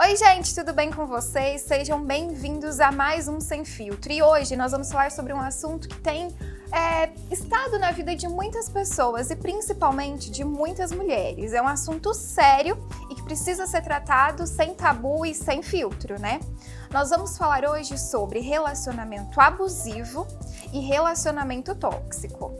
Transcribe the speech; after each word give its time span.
Oi, 0.00 0.14
gente, 0.14 0.54
tudo 0.54 0.72
bem 0.72 0.92
com 0.92 1.06
vocês? 1.06 1.62
Sejam 1.62 2.00
bem-vindos 2.00 2.78
a 2.78 2.92
mais 2.92 3.26
um 3.26 3.40
Sem 3.40 3.64
Filtro. 3.64 4.12
E 4.12 4.22
hoje 4.22 4.54
nós 4.54 4.70
vamos 4.70 4.92
falar 4.92 5.10
sobre 5.10 5.32
um 5.32 5.40
assunto 5.40 5.88
que 5.88 5.98
tem 5.98 6.28
é, 6.70 7.10
estado 7.32 7.80
na 7.80 7.90
vida 7.90 8.14
de 8.14 8.28
muitas 8.28 8.68
pessoas 8.68 9.28
e 9.28 9.34
principalmente 9.34 10.30
de 10.30 10.44
muitas 10.44 10.92
mulheres. 10.92 11.52
É 11.52 11.60
um 11.60 11.66
assunto 11.66 12.14
sério 12.14 12.78
e 13.10 13.16
que 13.16 13.24
precisa 13.24 13.66
ser 13.66 13.82
tratado 13.82 14.46
sem 14.46 14.72
tabu 14.72 15.26
e 15.26 15.34
sem 15.34 15.64
filtro, 15.64 16.16
né? 16.20 16.38
Nós 16.92 17.10
vamos 17.10 17.36
falar 17.36 17.64
hoje 17.64 17.98
sobre 17.98 18.38
relacionamento 18.38 19.40
abusivo 19.40 20.28
e 20.72 20.78
relacionamento 20.78 21.74
tóxico. 21.74 22.54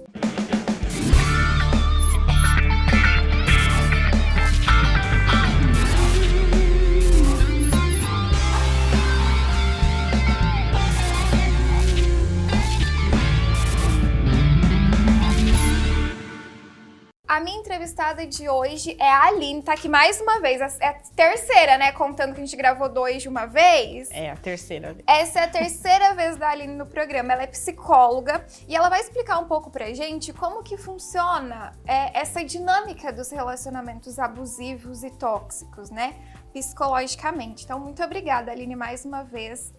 A 17.39 17.41
minha 17.41 17.57
entrevistada 17.57 18.27
de 18.27 18.49
hoje 18.49 18.97
é 18.99 19.09
a 19.09 19.27
Aline, 19.27 19.63
tá 19.63 19.75
aqui 19.75 19.89
mais 19.89 20.21
uma 20.21 20.41
vez. 20.41 20.61
É 20.81 20.89
a 20.89 20.93
terceira, 21.15 21.79
né? 21.79 21.93
Contando 21.93 22.35
que 22.35 22.41
a 22.41 22.45
gente 22.45 22.57
gravou 22.57 22.89
dois 22.89 23.23
de 23.23 23.29
uma 23.29 23.47
vez. 23.47 24.11
É 24.11 24.29
a 24.33 24.37
terceira 24.37 24.93
vez. 24.93 25.05
Essa 25.07 25.39
é 25.39 25.45
a 25.45 25.49
terceira 25.49 26.15
vez 26.15 26.37
da 26.37 26.49
Aline 26.49 26.75
no 26.75 26.85
programa. 26.85 27.33
Ela 27.33 27.45
é 27.45 27.47
psicóloga 27.47 28.45
e 28.67 28.75
ela 28.75 28.89
vai 28.89 29.01
explicar 29.01 29.39
um 29.39 29.45
pouco 29.45 29.71
pra 29.71 29.95
gente 29.95 30.33
como 30.33 30.65
que 30.65 30.77
funciona 30.77 31.71
é, 31.87 32.19
essa 32.19 32.45
dinâmica 32.45 33.13
dos 33.13 33.31
relacionamentos 33.31 34.19
abusivos 34.19 35.05
e 35.05 35.11
tóxicos, 35.13 35.93
né? 35.93 36.17
Psicologicamente. 36.53 37.63
Então, 37.65 37.79
muito 37.79 38.03
obrigada, 38.03 38.51
Aline, 38.51 38.75
mais 38.75 39.05
uma 39.05 39.23
vez 39.23 39.73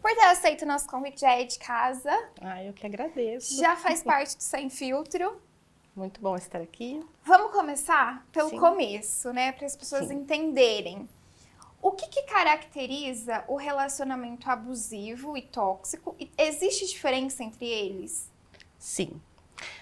por 0.00 0.10
ter 0.14 0.24
aceito 0.24 0.62
o 0.62 0.66
nosso 0.66 0.86
convite. 0.86 1.20
Já 1.20 1.32
é 1.32 1.44
de 1.44 1.58
casa. 1.58 2.10
Ah, 2.40 2.64
eu 2.64 2.72
que 2.72 2.86
agradeço. 2.86 3.58
Já 3.58 3.76
faz 3.76 4.02
parte 4.02 4.38
do 4.38 4.42
Sem 4.42 4.70
Filtro. 4.70 5.38
Muito 5.96 6.20
bom 6.20 6.34
estar 6.34 6.60
aqui. 6.60 7.00
Vamos 7.24 7.52
começar 7.52 8.26
pelo 8.32 8.50
Sim. 8.50 8.58
começo, 8.58 9.32
né? 9.32 9.52
Para 9.52 9.66
as 9.66 9.76
pessoas 9.76 10.08
Sim. 10.08 10.14
entenderem. 10.14 11.08
O 11.80 11.92
que, 11.92 12.08
que 12.08 12.22
caracteriza 12.22 13.44
o 13.46 13.56
relacionamento 13.56 14.50
abusivo 14.50 15.36
e 15.36 15.42
tóxico? 15.42 16.16
Existe 16.36 16.86
diferença 16.86 17.44
entre 17.44 17.66
eles? 17.66 18.28
Sim. 18.78 19.20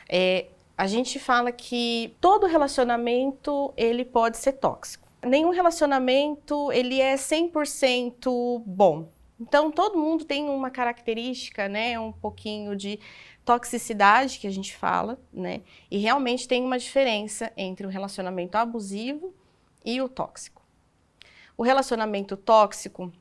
É, 0.09 0.49
a 0.77 0.87
gente 0.87 1.19
fala 1.19 1.51
que 1.51 2.15
todo 2.21 2.47
relacionamento 2.47 3.73
ele 3.77 4.05
pode 4.05 4.37
ser 4.37 4.55
tóxico. 4.55 5.09
Nenhum 5.23 5.51
relacionamento 5.51 6.71
ele 6.73 7.01
é 7.01 7.15
100% 7.15 8.63
bom. 8.67 9.09
Então 9.41 9.71
todo 9.71 9.99
mundo 9.99 10.25
tem 10.25 10.49
uma 10.49 10.71
característica, 10.71 11.69
né, 11.69 11.99
um 11.99 12.13
pouquinho 12.13 12.77
de 12.77 13.01
toxicidade 13.45 14.39
que 14.39 14.47
a 14.47 14.51
gente 14.51 14.77
fala, 14.77 15.19
né? 15.33 15.63
E 15.91 15.99
realmente 15.99 16.47
tem 16.47 16.65
uma 16.65 16.79
diferença 16.79 17.53
entre 17.57 17.87
o 17.87 17.91
relacionamento 17.91 18.57
abusivo 18.57 19.35
e 19.85 20.01
o 20.01 20.09
tóxico. 20.09 20.63
O 21.57 21.63
relacionamento 21.63 22.37
tóxico, 22.37 23.13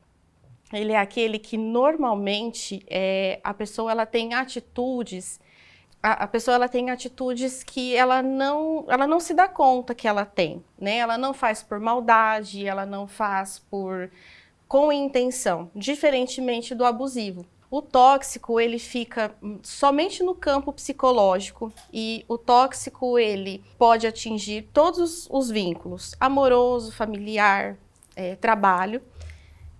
ele 0.71 0.93
é 0.93 0.97
aquele 0.97 1.39
que 1.39 1.57
normalmente 1.57 2.83
é, 2.87 3.39
a 3.43 3.53
pessoa 3.53 3.91
ela 3.91 4.05
tem 4.05 4.33
atitudes, 4.33 5.39
a, 6.01 6.25
pessoa 6.27 6.55
ela 6.55 6.67
tem 6.67 6.89
atitudes 6.89 7.63
que 7.63 7.95
ela 7.95 8.23
não, 8.23 8.85
ela 8.87 9.05
não 9.05 9.19
se 9.19 9.33
dá 9.33 9.47
conta 9.47 9.93
que 9.93 10.07
ela 10.07 10.25
tem, 10.25 10.63
né? 10.79 10.97
Ela 10.97 11.17
não 11.17 11.33
faz 11.33 11.61
por 11.61 11.79
maldade, 11.79 12.65
ela 12.65 12.85
não 12.85 13.07
faz 13.07 13.59
por 13.59 14.09
com 14.67 14.91
intenção, 14.91 15.69
diferentemente 15.75 16.73
do 16.73 16.85
abusivo. 16.85 17.45
O 17.71 17.81
tóxico, 17.81 18.59
ele 18.59 18.77
fica 18.77 19.33
somente 19.63 20.21
no 20.21 20.35
campo 20.35 20.73
psicológico 20.73 21.71
e 21.93 22.25
o 22.27 22.37
tóxico, 22.37 23.17
ele 23.17 23.63
pode 23.77 24.05
atingir 24.05 24.69
todos 24.73 25.25
os 25.31 25.49
vínculos, 25.49 26.13
amoroso, 26.19 26.91
familiar, 26.91 27.77
é, 28.13 28.35
trabalho, 28.35 29.01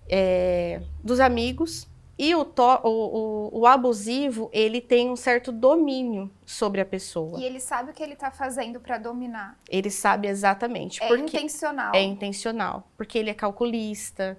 é, 0.08 0.80
dos 1.04 1.20
amigos. 1.20 1.86
E 2.18 2.34
o, 2.34 2.46
to, 2.46 2.80
o, 2.82 2.88
o, 2.88 3.60
o, 3.60 3.66
abusivo, 3.66 4.48
ele 4.54 4.80
tem 4.80 5.10
um 5.10 5.16
certo 5.16 5.52
domínio 5.52 6.30
sobre 6.46 6.80
a 6.80 6.86
pessoa. 6.86 7.38
E 7.38 7.44
ele 7.44 7.60
sabe 7.60 7.90
o 7.90 7.92
que 7.92 8.02
ele 8.02 8.14
está 8.14 8.30
fazendo 8.30 8.80
para 8.80 8.96
dominar. 8.96 9.58
Ele 9.68 9.90
sabe 9.90 10.28
exatamente. 10.28 11.02
É 11.02 11.08
porque 11.08 11.36
intencional. 11.36 11.94
É 11.94 12.02
intencional. 12.02 12.88
Porque 12.96 13.18
ele 13.18 13.28
é 13.28 13.34
calculista, 13.34 14.38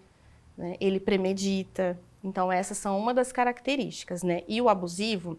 né? 0.57 0.75
ele 0.79 0.99
premedita, 0.99 1.99
então, 2.23 2.51
essas 2.51 2.77
são 2.77 2.97
uma 2.97 3.13
das 3.13 3.31
características, 3.31 4.23
né? 4.23 4.43
E 4.47 4.61
o 4.61 4.69
abusivo, 4.69 5.37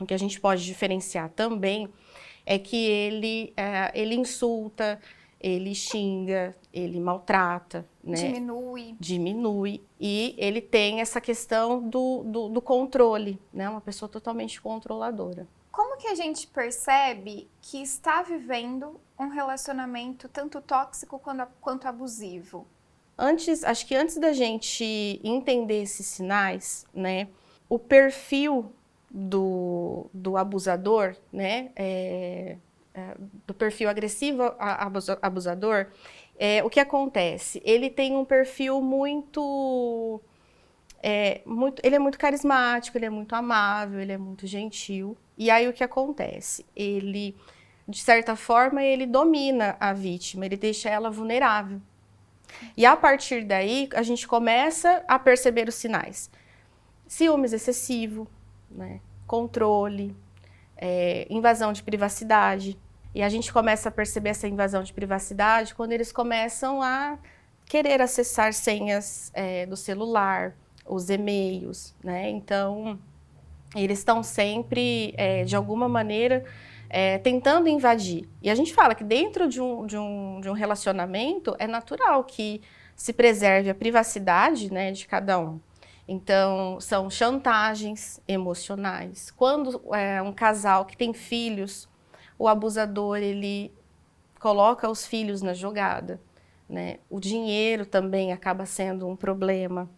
o 0.00 0.06
que 0.06 0.14
a 0.14 0.18
gente 0.18 0.40
pode 0.40 0.64
diferenciar 0.64 1.30
também 1.30 1.88
é 2.44 2.58
que 2.58 2.76
ele, 2.76 3.52
é, 3.56 3.92
ele 3.94 4.16
insulta, 4.16 5.00
ele 5.40 5.74
xinga, 5.74 6.56
ele 6.72 6.98
maltrata, 6.98 7.86
né? 8.02 8.16
Diminui. 8.16 8.96
Diminui. 8.98 9.82
E 10.00 10.34
ele 10.36 10.60
tem 10.60 11.00
essa 11.00 11.20
questão 11.20 11.88
do, 11.88 12.24
do, 12.24 12.48
do 12.48 12.60
controle, 12.60 13.40
né? 13.52 13.68
Uma 13.68 13.80
pessoa 13.80 14.08
totalmente 14.08 14.60
controladora. 14.60 15.46
Como 15.70 15.96
que 15.96 16.08
a 16.08 16.14
gente 16.16 16.48
percebe 16.48 17.48
que 17.62 17.80
está 17.80 18.22
vivendo 18.22 19.00
um 19.16 19.28
relacionamento 19.28 20.28
tanto 20.28 20.60
tóxico 20.60 21.20
quanto, 21.20 21.46
quanto 21.60 21.86
abusivo? 21.86 22.66
Antes, 23.20 23.62
acho 23.62 23.86
que 23.86 23.94
antes 23.94 24.16
da 24.16 24.32
gente 24.32 25.20
entender 25.22 25.82
esses 25.82 26.06
sinais, 26.06 26.86
né, 26.94 27.28
o 27.68 27.78
perfil 27.78 28.72
do, 29.10 30.06
do 30.12 30.36
abusador, 30.36 31.14
né, 31.32 31.70
é, 31.76 32.56
é, 32.94 33.14
do 33.46 33.54
perfil 33.54 33.88
agressivo 33.88 34.42
abusador, 35.22 35.86
é, 36.38 36.64
o 36.64 36.70
que 36.70 36.80
acontece? 36.80 37.60
Ele 37.64 37.90
tem 37.90 38.16
um 38.16 38.24
perfil 38.24 38.80
muito, 38.80 40.20
é, 41.02 41.42
muito, 41.44 41.80
ele 41.84 41.96
é 41.96 41.98
muito 41.98 42.18
carismático, 42.18 42.96
ele 42.96 43.06
é 43.06 43.10
muito 43.10 43.34
amável, 43.34 44.00
ele 44.00 44.12
é 44.12 44.18
muito 44.18 44.46
gentil. 44.46 45.16
E 45.36 45.50
aí 45.50 45.68
o 45.68 45.72
que 45.72 45.84
acontece? 45.84 46.64
Ele, 46.74 47.36
de 47.86 48.00
certa 48.00 48.34
forma, 48.36 48.82
ele 48.82 49.06
domina 49.06 49.76
a 49.78 49.92
vítima, 49.92 50.46
ele 50.46 50.56
deixa 50.56 50.88
ela 50.88 51.10
vulnerável. 51.10 51.80
E 52.76 52.86
a 52.86 52.96
partir 52.96 53.44
daí, 53.44 53.88
a 53.94 54.02
gente 54.02 54.26
começa 54.26 55.04
a 55.06 55.18
perceber 55.18 55.68
os 55.68 55.74
sinais. 55.74 56.30
Ciúmes 57.06 57.52
excessivo, 57.52 58.28
né? 58.70 59.00
controle, 59.26 60.16
é, 60.76 61.26
invasão 61.30 61.72
de 61.72 61.82
privacidade. 61.82 62.76
E 63.14 63.22
a 63.22 63.28
gente 63.28 63.52
começa 63.52 63.88
a 63.88 63.92
perceber 63.92 64.30
essa 64.30 64.48
invasão 64.48 64.82
de 64.82 64.92
privacidade 64.92 65.74
quando 65.74 65.92
eles 65.92 66.10
começam 66.10 66.82
a 66.82 67.18
querer 67.66 68.00
acessar 68.00 68.52
senhas 68.52 69.30
é, 69.34 69.66
do 69.66 69.76
celular, 69.76 70.56
os 70.84 71.10
e-mails, 71.10 71.94
né? 72.02 72.28
Então, 72.30 72.98
eles 73.76 73.98
estão 73.98 74.22
sempre, 74.22 75.14
é, 75.16 75.44
de 75.44 75.54
alguma 75.54 75.88
maneira, 75.88 76.44
é, 76.90 77.18
tentando 77.18 77.68
invadir. 77.68 78.28
E 78.42 78.50
a 78.50 78.54
gente 78.54 78.74
fala 78.74 78.96
que 78.96 79.04
dentro 79.04 79.48
de 79.48 79.60
um, 79.60 79.86
de, 79.86 79.96
um, 79.96 80.40
de 80.40 80.50
um 80.50 80.52
relacionamento 80.52 81.54
é 81.58 81.68
natural 81.68 82.24
que 82.24 82.60
se 82.96 83.12
preserve 83.12 83.70
a 83.70 83.74
privacidade 83.74 84.72
né, 84.72 84.90
de 84.90 85.06
cada 85.06 85.38
um. 85.38 85.60
Então, 86.08 86.80
são 86.80 87.08
chantagens 87.08 88.20
emocionais. 88.26 89.30
Quando 89.30 89.80
é 89.94 90.20
um 90.20 90.32
casal 90.32 90.84
que 90.84 90.96
tem 90.96 91.14
filhos, 91.14 91.88
o 92.36 92.48
abusador 92.48 93.18
ele 93.18 93.72
coloca 94.40 94.90
os 94.90 95.06
filhos 95.06 95.40
na 95.40 95.54
jogada. 95.54 96.20
Né? 96.68 96.98
O 97.08 97.20
dinheiro 97.20 97.86
também 97.86 98.32
acaba 98.32 98.66
sendo 98.66 99.06
um 99.06 99.14
problema. 99.14 99.88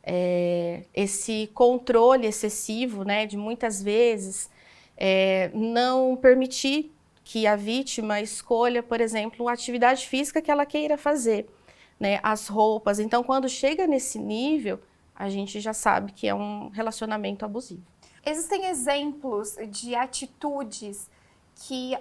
É, 0.00 0.84
esse 0.94 1.50
controle 1.52 2.28
excessivo, 2.28 3.02
né, 3.02 3.26
de 3.26 3.36
muitas 3.36 3.82
vezes 3.82 4.48
é, 4.96 5.50
não 5.54 6.16
permitir 6.16 6.92
que 7.24 7.46
a 7.46 7.56
vítima 7.56 8.20
escolha, 8.20 8.82
por 8.82 9.00
exemplo, 9.00 9.48
a 9.48 9.52
atividade 9.52 10.06
física 10.06 10.40
que 10.40 10.50
ela 10.50 10.64
queira 10.64 10.96
fazer, 10.96 11.48
né? 11.98 12.20
As 12.22 12.46
roupas. 12.48 12.98
Então, 13.00 13.22
quando 13.24 13.48
chega 13.48 13.86
nesse 13.86 14.18
nível, 14.18 14.78
a 15.14 15.28
gente 15.28 15.58
já 15.60 15.72
sabe 15.72 16.12
que 16.12 16.28
é 16.28 16.34
um 16.34 16.68
relacionamento 16.68 17.44
abusivo. 17.44 17.82
Existem 18.24 18.66
exemplos 18.66 19.56
de 19.70 19.94
atitudes 19.94 21.10
que 21.66 21.94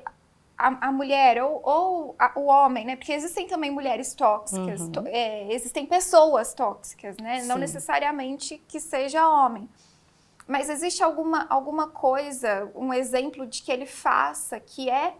a, 0.58 0.88
a 0.88 0.92
mulher 0.92 1.42
ou, 1.44 1.62
ou 1.64 2.16
a, 2.20 2.32
o 2.40 2.46
homem, 2.46 2.86
né? 2.86 2.96
Porque 2.96 3.12
existem 3.14 3.48
também 3.48 3.72
mulheres 3.72 4.14
tóxicas, 4.14 4.82
Uhum. 4.82 4.92
to- 4.92 5.04
é, 5.08 5.52
existem 5.54 5.86
pessoas 5.86 6.54
tóxicas, 6.54 7.18
né? 7.18 7.44
Não 7.46 7.56
Sim. 7.56 7.62
necessariamente 7.62 8.62
que 8.68 8.80
seja 8.80 9.28
homem. 9.28 9.68
Mas 10.48 10.70
existe 10.70 11.04
alguma, 11.04 11.48
alguma 11.50 11.88
coisa, 11.88 12.72
um 12.76 12.94
exemplo 12.94 13.48
de 13.48 13.64
que 13.64 13.72
ele 13.72 13.86
faça 13.86 14.60
que 14.60 14.90
é 14.90 15.16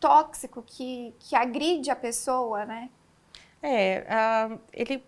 tóxico, 0.00 0.62
que, 0.66 1.14
que 1.18 1.36
agride 1.36 1.90
a 1.90 1.96
pessoa, 1.96 2.64
né? 2.64 2.90
É, 3.62 4.04
ah, 4.08 4.58
ele 4.72 5.02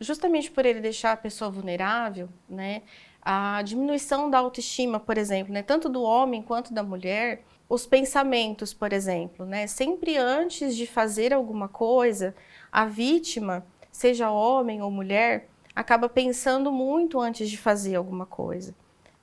justamente 0.00 0.50
por 0.50 0.64
ele 0.64 0.80
deixar 0.80 1.12
a 1.12 1.16
pessoa 1.16 1.50
vulnerável, 1.50 2.28
né? 2.48 2.82
A 3.22 3.60
diminuição 3.62 4.30
da 4.30 4.38
autoestima, 4.38 4.98
por 4.98 5.18
exemplo, 5.18 5.52
né, 5.52 5.62
tanto 5.62 5.90
do 5.90 6.02
homem 6.02 6.40
quanto 6.42 6.72
da 6.72 6.82
mulher, 6.82 7.44
os 7.68 7.86
pensamentos, 7.86 8.72
por 8.72 8.92
exemplo, 8.92 9.44
né? 9.44 9.66
Sempre 9.66 10.16
antes 10.16 10.74
de 10.74 10.86
fazer 10.86 11.34
alguma 11.34 11.68
coisa, 11.68 12.34
a 12.72 12.86
vítima, 12.86 13.64
seja 13.92 14.30
homem 14.30 14.80
ou 14.82 14.90
mulher, 14.90 15.48
acaba 15.76 16.08
pensando 16.08 16.72
muito 16.72 17.20
antes 17.20 17.48
de 17.50 17.58
fazer 17.58 17.94
alguma 17.94 18.26
coisa, 18.26 18.74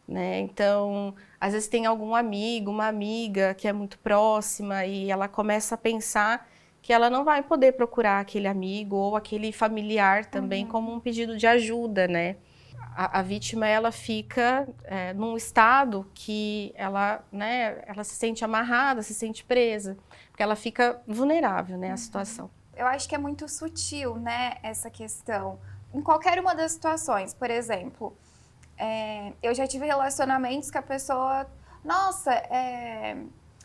né? 0.08 0.40
Então, 0.40 1.14
às 1.40 1.54
vezes 1.54 1.68
tem 1.68 1.86
algum 1.86 2.16
amigo, 2.16 2.72
uma 2.72 2.88
amiga 2.88 3.54
que 3.54 3.68
é 3.68 3.74
muito 3.74 4.00
próxima 4.00 4.86
e 4.86 5.12
ela 5.12 5.28
começa 5.28 5.76
a 5.76 5.78
pensar 5.78 6.48
que 6.82 6.94
ela 6.94 7.10
não 7.10 7.26
vai 7.26 7.44
poder 7.44 7.74
procurar 7.74 8.22
aquele 8.22 8.48
amigo 8.48 8.96
ou 8.96 9.16
aquele 9.18 9.52
familiar 9.52 10.26
também 10.26 10.64
uhum. 10.64 10.72
como 10.72 10.94
um 10.94 11.00
pedido 11.00 11.36
de 11.36 11.46
ajuda, 11.46 12.08
né? 12.08 12.38
A, 12.96 13.20
a 13.20 13.22
vítima 13.22 13.68
ela 13.68 13.92
fica 13.92 14.68
é, 14.86 15.14
num 15.14 15.36
estado 15.36 16.10
que 16.14 16.72
ela, 16.76 17.24
né, 17.32 17.84
ela 17.86 18.04
se 18.04 18.16
sente 18.16 18.46
amarrada, 18.46 19.04
se 19.04 19.14
sente 19.14 19.44
presa, 19.44 19.98
porque 20.30 20.42
ela 20.42 20.56
fica 20.56 21.02
vulnerável, 21.06 21.78
né, 21.78 21.90
à 21.90 21.92
uhum. 21.92 21.98
situação. 21.98 22.50
Eu 22.76 22.88
acho 22.88 23.10
que 23.10 23.16
é 23.16 23.18
muito 23.18 23.50
sutil, 23.50 24.16
né, 24.16 24.56
essa 24.64 24.90
questão. 24.90 25.60
Em 25.94 26.02
qualquer 26.02 26.40
uma 26.40 26.56
das 26.56 26.72
situações, 26.72 27.34
por 27.34 27.52
exemplo, 27.52 28.18
é, 28.78 29.34
eu 29.42 29.54
já 29.54 29.66
tive 29.68 29.86
relacionamentos 29.86 30.70
que 30.70 30.78
a 30.78 30.82
pessoa, 30.82 31.48
nossa, 31.84 32.32
é, 32.32 33.18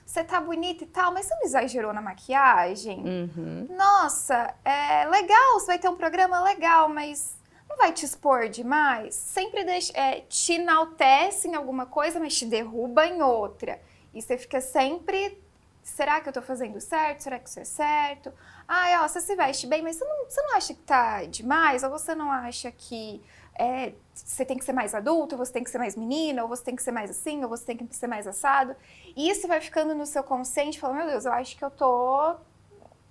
você 0.05 0.25
tá 0.25 0.41
bonita 0.41 0.85
e 0.85 0.87
tal, 0.87 1.13
mas 1.13 1.27
você 1.27 1.35
não 1.35 1.43
exagerou 1.43 1.93
na 1.93 2.01
maquiagem? 2.01 3.03
Uhum. 3.05 3.67
Nossa, 3.77 4.55
é 4.65 5.07
legal, 5.07 5.55
você 5.55 5.67
vai 5.67 5.79
ter 5.79 5.89
um 5.89 5.97
programa 5.97 6.43
legal, 6.43 6.89
mas 6.89 7.37
não 7.69 7.77
vai 7.77 7.93
te 7.93 8.05
expor 8.05 8.49
demais? 8.49 9.15
Sempre 9.15 9.65
deixa, 9.65 9.93
é, 9.97 10.21
te 10.21 10.55
enaltece 10.55 11.49
em 11.49 11.55
alguma 11.55 11.87
coisa, 11.87 12.21
mas 12.21 12.37
te 12.37 12.45
derruba 12.45 13.07
em 13.07 13.23
outra. 13.23 13.81
E 14.13 14.21
você 14.21 14.37
fica 14.37 14.61
sempre, 14.61 15.43
será 15.83 16.21
que 16.21 16.29
eu 16.29 16.33
tô 16.33 16.43
fazendo 16.43 16.79
certo? 16.81 17.23
Será 17.23 17.39
que 17.39 17.49
isso 17.49 17.61
é 17.61 17.65
certo? 17.65 18.33
Ai, 18.69 18.99
ó, 18.99 19.09
você 19.09 19.21
se 19.21 19.35
veste 19.35 19.67
bem, 19.67 19.83
mas 19.83 19.97
você 19.97 20.05
não, 20.05 20.25
você 20.29 20.43
não 20.43 20.57
acha 20.57 20.75
que 20.75 20.83
tá 20.83 21.25
demais? 21.25 21.83
Ou 21.83 21.91
você 21.91 22.15
não 22.15 22.31
acha 22.31 22.71
que 22.71 23.23
é, 23.59 23.93
você 24.15 24.45
tem 24.45 24.57
que 24.57 24.65
ser 24.65 24.73
mais 24.73 24.95
adulto, 24.95 25.37
você 25.37 25.53
tem 25.53 25.65
que 25.65 25.71
ser 25.71 25.79
mais 25.79 25.97
menina, 25.97 26.43
ou 26.43 26.49
você 26.49 26.65
tem 26.65 26.77
que 26.77 26.83
ser 26.83 26.93
mais 26.93 27.11
assim, 27.11 27.43
ou 27.43 27.49
você 27.49 27.65
tem 27.65 27.77
que 27.77 27.95
ser 27.95 28.07
mais 28.07 28.27
assado. 28.27 28.75
E 29.17 29.29
isso 29.29 29.47
vai 29.47 29.61
ficando 29.61 29.95
no 29.95 30.07
seu 30.07 30.23
consciente, 30.23 30.79
falando, 30.79 30.99
meu 30.99 31.07
Deus, 31.09 31.25
eu 31.25 31.33
acho 31.33 31.57
que 31.57 31.65
eu 31.65 31.71
tô. 31.71 32.35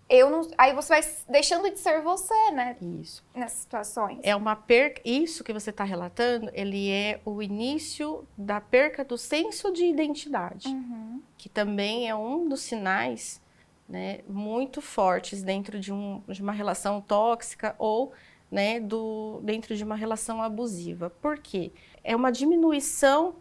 Eu 0.09 0.29
não... 0.29 0.45
Aí 0.57 0.73
você 0.73 0.89
vai 0.89 1.01
deixando 1.29 1.69
de 1.69 1.79
ser 1.79 2.01
você, 2.01 2.51
né? 2.51 2.75
Isso. 2.81 3.23
Nessas 3.33 3.59
situações. 3.59 4.19
É 4.23 4.35
uma 4.35 4.57
perca. 4.57 5.01
Isso 5.05 5.41
que 5.41 5.53
você 5.53 5.69
está 5.69 5.85
relatando, 5.85 6.51
ele 6.53 6.91
é 6.91 7.21
o 7.23 7.41
início 7.41 8.27
da 8.37 8.59
perca 8.59 9.05
do 9.05 9.17
senso 9.17 9.71
de 9.71 9.85
identidade, 9.85 10.67
uhum. 10.67 11.21
que 11.37 11.47
também 11.47 12.09
é 12.09 12.15
um 12.15 12.49
dos 12.49 12.61
sinais 12.61 13.41
né, 13.87 14.19
muito 14.27 14.81
fortes 14.81 15.43
dentro 15.43 15.79
de, 15.79 15.91
um, 15.91 16.23
de 16.27 16.41
uma 16.41 16.53
relação 16.53 17.01
tóxica 17.01 17.75
ou 17.77 18.13
né, 18.51 18.79
do, 18.81 19.39
dentro 19.43 19.75
de 19.75 19.83
uma 19.83 19.95
relação 19.95 20.41
abusiva. 20.41 21.09
Por 21.09 21.37
quê? 21.37 21.71
É 22.03 22.15
uma 22.15 22.31
diminuição 22.31 23.35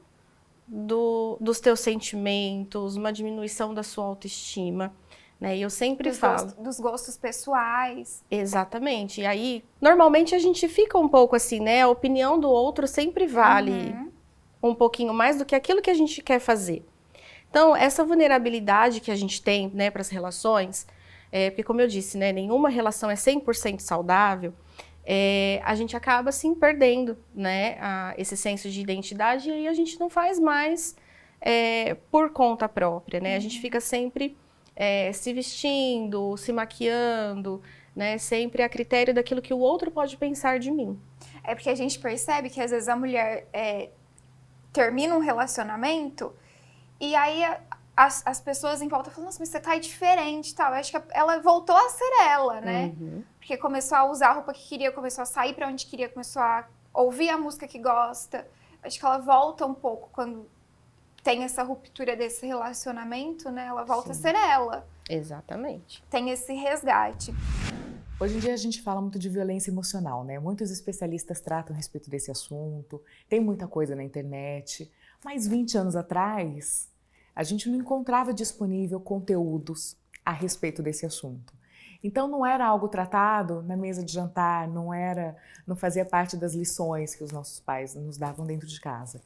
do, 0.67 1.37
dos 1.41 1.59
teus 1.59 1.81
sentimentos, 1.81 2.97
uma 2.97 3.13
diminuição 3.13 3.75
da 3.75 3.83
sua 3.83 4.05
autoestima. 4.05 4.95
Né? 5.41 5.57
E 5.57 5.63
eu 5.63 5.71
sempre 5.71 6.11
dos 6.11 6.19
falo. 6.19 6.35
Gostos, 6.35 6.65
dos 6.65 6.81
gostos 6.81 7.17
pessoais. 7.17 8.25
Exatamente. 8.31 9.23
E 9.23 9.27
aí, 9.27 9.65
normalmente 9.81 10.35
a 10.35 10.39
gente 10.39 10.69
fica 10.69 10.97
um 10.97 11.09
pouco 11.09 11.35
assim, 11.35 11.59
né? 11.59 11.83
A 11.83 11.89
opinião 11.89 12.39
do 12.39 12.49
outro 12.49 12.87
sempre 12.87 13.27
vale 13.27 13.73
uhum. 13.73 14.13
um 14.63 14.75
pouquinho 14.75 15.13
mais 15.13 15.39
do 15.39 15.45
que 15.45 15.55
aquilo 15.55 15.83
que 15.83 15.91
a 15.91 15.95
gente 15.95 16.23
quer 16.23 16.39
fazer. 16.39 16.87
Então, 17.49 17.75
essa 17.75 18.05
vulnerabilidade 18.05 19.01
que 19.01 19.11
a 19.11 19.17
gente 19.17 19.43
tem 19.43 19.69
né, 19.75 19.91
para 19.91 20.03
as 20.03 20.09
relações, 20.09 20.87
é, 21.33 21.51
porque, 21.51 21.65
como 21.65 21.81
eu 21.81 21.89
disse, 21.89 22.17
né, 22.17 22.33
nenhuma 22.33 22.69
relação 22.69 23.11
é 23.11 23.15
100% 23.15 23.81
saudável 23.81 24.55
é, 25.13 25.61
a 25.65 25.75
gente 25.75 25.97
acaba 25.97 26.29
assim 26.29 26.55
perdendo 26.55 27.19
né, 27.35 27.77
a, 27.81 28.15
esse 28.17 28.37
senso 28.37 28.71
de 28.71 28.81
identidade 28.81 29.49
e 29.49 29.53
aí 29.53 29.67
a 29.67 29.75
gente 29.75 29.99
não 29.99 30.09
faz 30.09 30.39
mais 30.39 30.95
é, 31.41 31.95
por 32.13 32.31
conta 32.31 32.69
própria, 32.69 33.19
né? 33.19 33.35
A 33.35 33.41
gente 33.41 33.57
uhum. 33.57 33.61
fica 33.61 33.81
sempre 33.81 34.37
é, 34.77 35.13
se 35.13 35.33
vestindo, 35.33 36.37
se 36.37 36.53
maquiando, 36.53 37.61
né? 37.97 38.19
Sempre 38.19 38.63
a 38.63 38.69
critério 38.69 39.13
daquilo 39.13 39.43
que 39.43 39.53
o 39.53 39.59
outro 39.59 39.91
pode 39.91 40.17
pensar 40.17 40.61
de 40.61 40.71
mim. 40.71 40.97
É 41.43 41.57
porque 41.57 41.71
a 41.71 41.75
gente 41.75 41.99
percebe 41.99 42.49
que 42.49 42.61
às 42.61 42.71
vezes 42.71 42.89
a 42.89 42.95
mulher 42.95 43.49
é, 43.53 43.89
termina 44.73 45.17
um 45.17 45.21
relacionamento 45.21 46.33
e 47.01 47.17
aí 47.17 47.43
as, 48.01 48.23
as 48.25 48.41
pessoas 48.41 48.81
em 48.81 48.89
volta 48.89 49.11
falam, 49.11 49.27
nossa, 49.27 49.39
mas 49.41 49.51
você 49.51 49.61
tá 49.61 49.77
diferente 49.77 50.55
tal. 50.55 50.73
Eu 50.73 50.79
acho 50.79 50.91
que 50.91 51.03
ela 51.11 51.39
voltou 51.41 51.77
a 51.77 51.91
ser 51.91 52.11
ela, 52.31 52.59
né? 52.59 52.95
Uhum. 52.99 53.23
Porque 53.39 53.59
começou 53.59 53.99
a 53.99 54.11
usar 54.11 54.29
a 54.29 54.33
roupa 54.33 54.55
que 54.55 54.67
queria, 54.67 54.91
começou 54.91 55.21
a 55.21 55.27
sair 55.27 55.53
para 55.53 55.69
onde 55.69 55.85
queria, 55.85 56.09
começou 56.09 56.41
a 56.41 56.67
ouvir 56.95 57.29
a 57.29 57.37
música 57.37 57.69
que 57.69 57.79
gosta. 57.79 58.49
Acho 58.83 58.99
que 58.99 59.05
ela 59.05 59.19
volta 59.19 59.67
um 59.67 59.75
pouco 59.75 60.09
quando 60.15 60.49
tem 61.23 61.45
essa 61.45 61.63
ruptura 61.63 62.17
desse 62.17 62.47
relacionamento, 62.47 63.51
né? 63.51 63.67
Ela 63.67 63.85
volta 63.85 64.15
Sim. 64.15 64.29
a 64.29 64.33
ser 64.33 64.35
ela. 64.35 64.89
Exatamente. 65.07 66.03
Tem 66.09 66.31
esse 66.31 66.55
resgate. 66.55 67.35
Hoje 68.19 68.37
em 68.37 68.41
dia 68.41 68.55
a 68.55 68.57
gente 68.57 68.81
fala 68.81 69.03
muito 69.03 69.19
de 69.19 69.29
violência 69.29 69.71
emocional, 69.71 70.25
né? 70.25 70.39
Muitos 70.39 70.71
especialistas 70.71 71.39
tratam 71.39 71.75
a 71.75 71.77
respeito 71.77 72.09
desse 72.09 72.31
assunto, 72.31 73.03
tem 73.29 73.41
muita 73.41 73.69
coisa 73.69 73.95
na 73.95 74.03
internet. 74.03 74.91
Mas 75.23 75.47
20 75.47 75.77
anos 75.77 75.95
atrás, 75.95 76.89
a 77.35 77.43
gente 77.43 77.69
não 77.69 77.79
encontrava 77.79 78.33
disponível 78.33 79.01
conteúdos 79.01 79.97
a 80.25 80.33
respeito 80.33 80.83
desse 80.83 81.07
assunto. 81.07 81.53
Então 82.03 82.27
não 82.27 82.45
era 82.45 82.67
algo 82.67 82.89
tratado 82.89 83.63
na 83.63 83.77
mesa 83.77 84.03
de 84.03 84.13
jantar, 84.13 84.67
não 84.69 84.93
era, 84.93 85.37
não 85.67 85.77
fazia 85.77 86.05
parte 86.05 86.37
das 86.37 86.55
lições 86.55 87.15
que 87.15 87.23
os 87.23 87.31
nossos 87.31 87.61
pais 87.61 87.95
nos 87.95 88.17
davam 88.17 88.47
dentro 88.47 88.67
de 88.67 88.81
casa. 88.81 89.21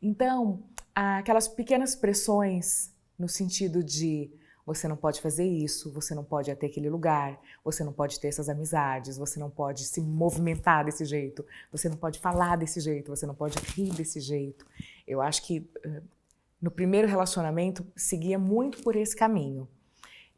Então, 0.00 0.62
aquelas 0.94 1.48
pequenas 1.48 1.96
pressões 1.96 2.92
no 3.18 3.28
sentido 3.28 3.82
de 3.82 4.30
você 4.68 4.86
não 4.86 4.96
pode 4.96 5.22
fazer 5.22 5.46
isso, 5.46 5.90
você 5.90 6.14
não 6.14 6.22
pode 6.22 6.50
ir 6.50 6.52
até 6.52 6.66
aquele 6.66 6.90
lugar, 6.90 7.40
você 7.64 7.82
não 7.82 7.92
pode 7.92 8.20
ter 8.20 8.28
essas 8.28 8.50
amizades, 8.50 9.16
você 9.16 9.40
não 9.40 9.48
pode 9.48 9.82
se 9.84 9.98
movimentar 9.98 10.84
desse 10.84 11.06
jeito, 11.06 11.44
você 11.72 11.88
não 11.88 11.96
pode 11.96 12.18
falar 12.18 12.56
desse 12.56 12.78
jeito, 12.78 13.08
você 13.08 13.26
não 13.26 13.34
pode 13.34 13.58
rir 13.72 13.90
desse 13.94 14.20
jeito. 14.20 14.66
Eu 15.06 15.22
acho 15.22 15.42
que 15.46 15.66
eh, 15.82 16.02
no 16.60 16.70
primeiro 16.70 17.06
relacionamento, 17.06 17.86
seguia 17.96 18.38
muito 18.38 18.82
por 18.82 18.96
esse 18.96 19.14
caminho. 19.14 19.68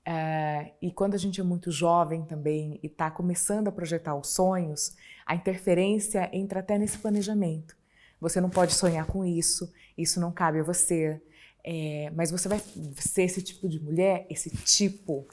É, 0.05 0.73
e 0.81 0.91
quando 0.91 1.15
a 1.15 1.19
gente 1.19 1.41
é 1.41 1.45
muito 1.45 1.71
jovem 1.71 2.25
também 2.25 2.81
e 2.83 2.87
está 2.87 3.11
começando 3.11 3.69
a 3.69 3.73
projetar 3.73 4.15
os 4.15 4.29
sonhos, 4.29 4.97
a 5.27 5.35
interferência 5.35 6.29
entra 6.33 6.61
até 6.61 6.79
nesse 6.79 6.99
planejamento. 6.99 7.77
Você 8.21 8.41
não 8.41 8.51
pode 8.51 8.75
sonhar 8.75 9.07
com 9.07 9.25
isso, 9.25 9.73
isso 9.97 10.21
não 10.21 10.33
cabe 10.33 10.61
a 10.61 10.63
você. 10.63 11.21
É, 11.63 12.11
mas 12.15 12.31
você 12.31 12.49
vai 12.49 12.59
ser 12.97 13.23
esse 13.23 13.43
tipo 13.43 13.69
de 13.69 13.79
mulher, 13.81 14.27
esse 14.31 14.51
tipo 14.51 15.27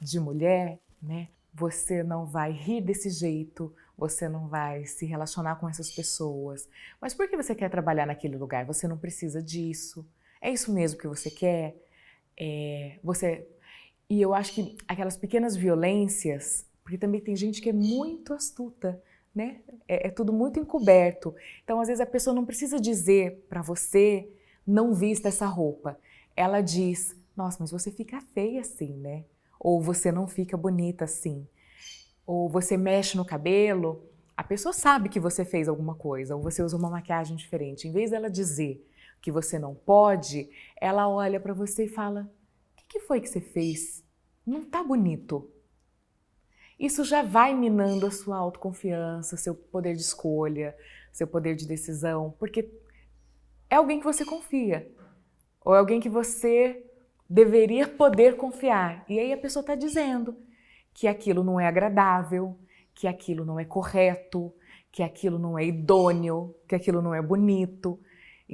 de 0.00 0.18
mulher, 0.18 0.78
né? 1.00 1.28
Você 1.54 2.02
não 2.02 2.24
vai 2.24 2.50
rir 2.52 2.80
desse 2.80 3.10
jeito, 3.10 3.74
você 3.96 4.28
não 4.28 4.48
vai 4.48 4.86
se 4.86 5.04
relacionar 5.04 5.56
com 5.56 5.68
essas 5.68 5.90
pessoas. 5.90 6.68
Mas 7.00 7.12
por 7.14 7.28
que 7.28 7.36
você 7.36 7.54
quer 7.54 7.68
trabalhar 7.68 8.06
naquele 8.06 8.36
lugar? 8.36 8.64
Você 8.64 8.88
não 8.88 8.96
precisa 8.96 9.42
disso. 9.42 10.06
É 10.42 10.50
isso 10.50 10.72
mesmo 10.72 10.98
que 10.98 11.06
você 11.06 11.30
quer? 11.30 11.76
É, 12.36 12.98
você 13.02 13.46
e 14.10 14.20
eu 14.20 14.34
acho 14.34 14.52
que 14.52 14.76
aquelas 14.86 15.16
pequenas 15.16 15.56
violências, 15.56 16.66
porque 16.82 16.98
também 16.98 17.20
tem 17.20 17.34
gente 17.34 17.62
que 17.62 17.70
é 17.70 17.72
muito 17.72 18.34
astuta, 18.34 19.00
né? 19.34 19.60
É, 19.88 20.08
é 20.08 20.10
tudo 20.10 20.32
muito 20.32 20.60
encoberto. 20.60 21.34
Então, 21.64 21.80
às 21.80 21.88
vezes 21.88 22.00
a 22.00 22.06
pessoa 22.06 22.34
não 22.34 22.44
precisa 22.44 22.78
dizer 22.78 23.46
para 23.48 23.62
você 23.62 24.28
não 24.66 24.92
vista 24.92 25.28
essa 25.28 25.46
roupa. 25.46 25.96
Ela 26.36 26.60
diz: 26.60 27.16
"Nossa, 27.36 27.58
mas 27.60 27.70
você 27.70 27.90
fica 27.90 28.20
feia 28.20 28.60
assim, 28.60 28.92
né?" 28.94 29.24
Ou 29.58 29.80
você 29.80 30.10
não 30.10 30.26
fica 30.26 30.56
bonita 30.56 31.04
assim. 31.04 31.46
Ou 32.26 32.48
você 32.48 32.76
mexe 32.76 33.16
no 33.16 33.24
cabelo, 33.24 34.04
a 34.36 34.42
pessoa 34.42 34.72
sabe 34.72 35.08
que 35.08 35.20
você 35.20 35.44
fez 35.44 35.68
alguma 35.68 35.94
coisa, 35.94 36.34
ou 36.34 36.42
você 36.42 36.62
usa 36.62 36.76
uma 36.76 36.90
maquiagem 36.90 37.36
diferente. 37.36 37.86
Em 37.86 37.92
vez 37.92 38.10
dela 38.10 38.28
dizer: 38.28 38.84
que 39.22 39.30
você 39.30 39.58
não 39.58 39.74
pode, 39.74 40.50
ela 40.78 41.08
olha 41.08 41.40
para 41.40 41.54
você 41.54 41.84
e 41.84 41.88
fala: 41.88 42.30
O 42.72 42.76
que, 42.76 42.84
que 42.88 43.00
foi 43.00 43.20
que 43.20 43.28
você 43.28 43.40
fez? 43.40 44.04
Não 44.44 44.64
tá 44.64 44.82
bonito. 44.82 45.48
Isso 46.78 47.04
já 47.04 47.22
vai 47.22 47.54
minando 47.54 48.06
a 48.06 48.10
sua 48.10 48.36
autoconfiança, 48.36 49.36
seu 49.36 49.54
poder 49.54 49.94
de 49.94 50.02
escolha, 50.02 50.76
seu 51.12 51.28
poder 51.28 51.54
de 51.54 51.66
decisão, 51.66 52.34
porque 52.38 52.68
é 53.70 53.76
alguém 53.76 54.00
que 54.00 54.04
você 54.04 54.24
confia, 54.24 54.90
ou 55.64 55.74
é 55.74 55.78
alguém 55.78 56.00
que 56.00 56.08
você 56.08 56.84
deveria 57.30 57.86
poder 57.86 58.36
confiar. 58.36 59.04
E 59.08 59.20
aí 59.20 59.32
a 59.32 59.38
pessoa 59.38 59.60
está 59.60 59.76
dizendo 59.76 60.36
que 60.92 61.06
aquilo 61.06 61.44
não 61.44 61.60
é 61.60 61.68
agradável, 61.68 62.58
que 62.92 63.06
aquilo 63.06 63.44
não 63.44 63.60
é 63.60 63.64
correto, 63.64 64.52
que 64.90 65.04
aquilo 65.04 65.38
não 65.38 65.56
é 65.56 65.64
idôneo, 65.64 66.54
que 66.68 66.74
aquilo 66.74 67.00
não 67.00 67.14
é 67.14 67.22
bonito. 67.22 67.98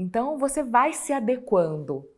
Então 0.01 0.39
você 0.39 0.63
vai 0.63 0.93
se 0.93 1.13
adequando 1.13 2.09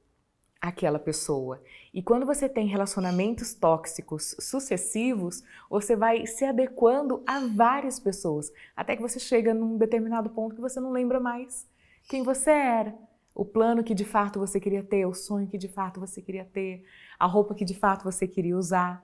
àquela 0.61 0.99
pessoa. 0.99 1.63
E 1.95 2.03
quando 2.03 2.27
você 2.27 2.47
tem 2.47 2.67
relacionamentos 2.67 3.55
tóxicos 3.55 4.37
sucessivos, 4.39 5.43
você 5.71 5.97
vai 5.97 6.27
se 6.27 6.45
adequando 6.45 7.23
a 7.27 7.41
várias 7.41 7.99
pessoas, 7.99 8.53
até 8.77 8.95
que 8.95 9.01
você 9.01 9.19
chega 9.19 9.55
num 9.55 9.79
determinado 9.79 10.29
ponto 10.29 10.55
que 10.55 10.61
você 10.61 10.79
não 10.79 10.93
lembra 10.93 11.19
mais 11.19 11.67
quem 12.07 12.23
você 12.23 12.51
era, 12.51 12.95
o 13.35 13.47
plano 13.47 13.83
que 13.83 13.95
de 13.95 14.05
fato 14.05 14.39
você 14.39 14.61
queria 14.61 14.83
ter, 14.83 15.07
o 15.07 15.15
sonho 15.15 15.49
que 15.49 15.57
de 15.57 15.69
fato 15.69 15.99
você 15.99 16.21
queria 16.21 16.45
ter, 16.45 16.85
a 17.19 17.25
roupa 17.25 17.55
que 17.55 17.65
de 17.65 17.75
fato 17.75 18.05
você 18.05 18.29
queria 18.29 18.59
usar. 18.59 19.03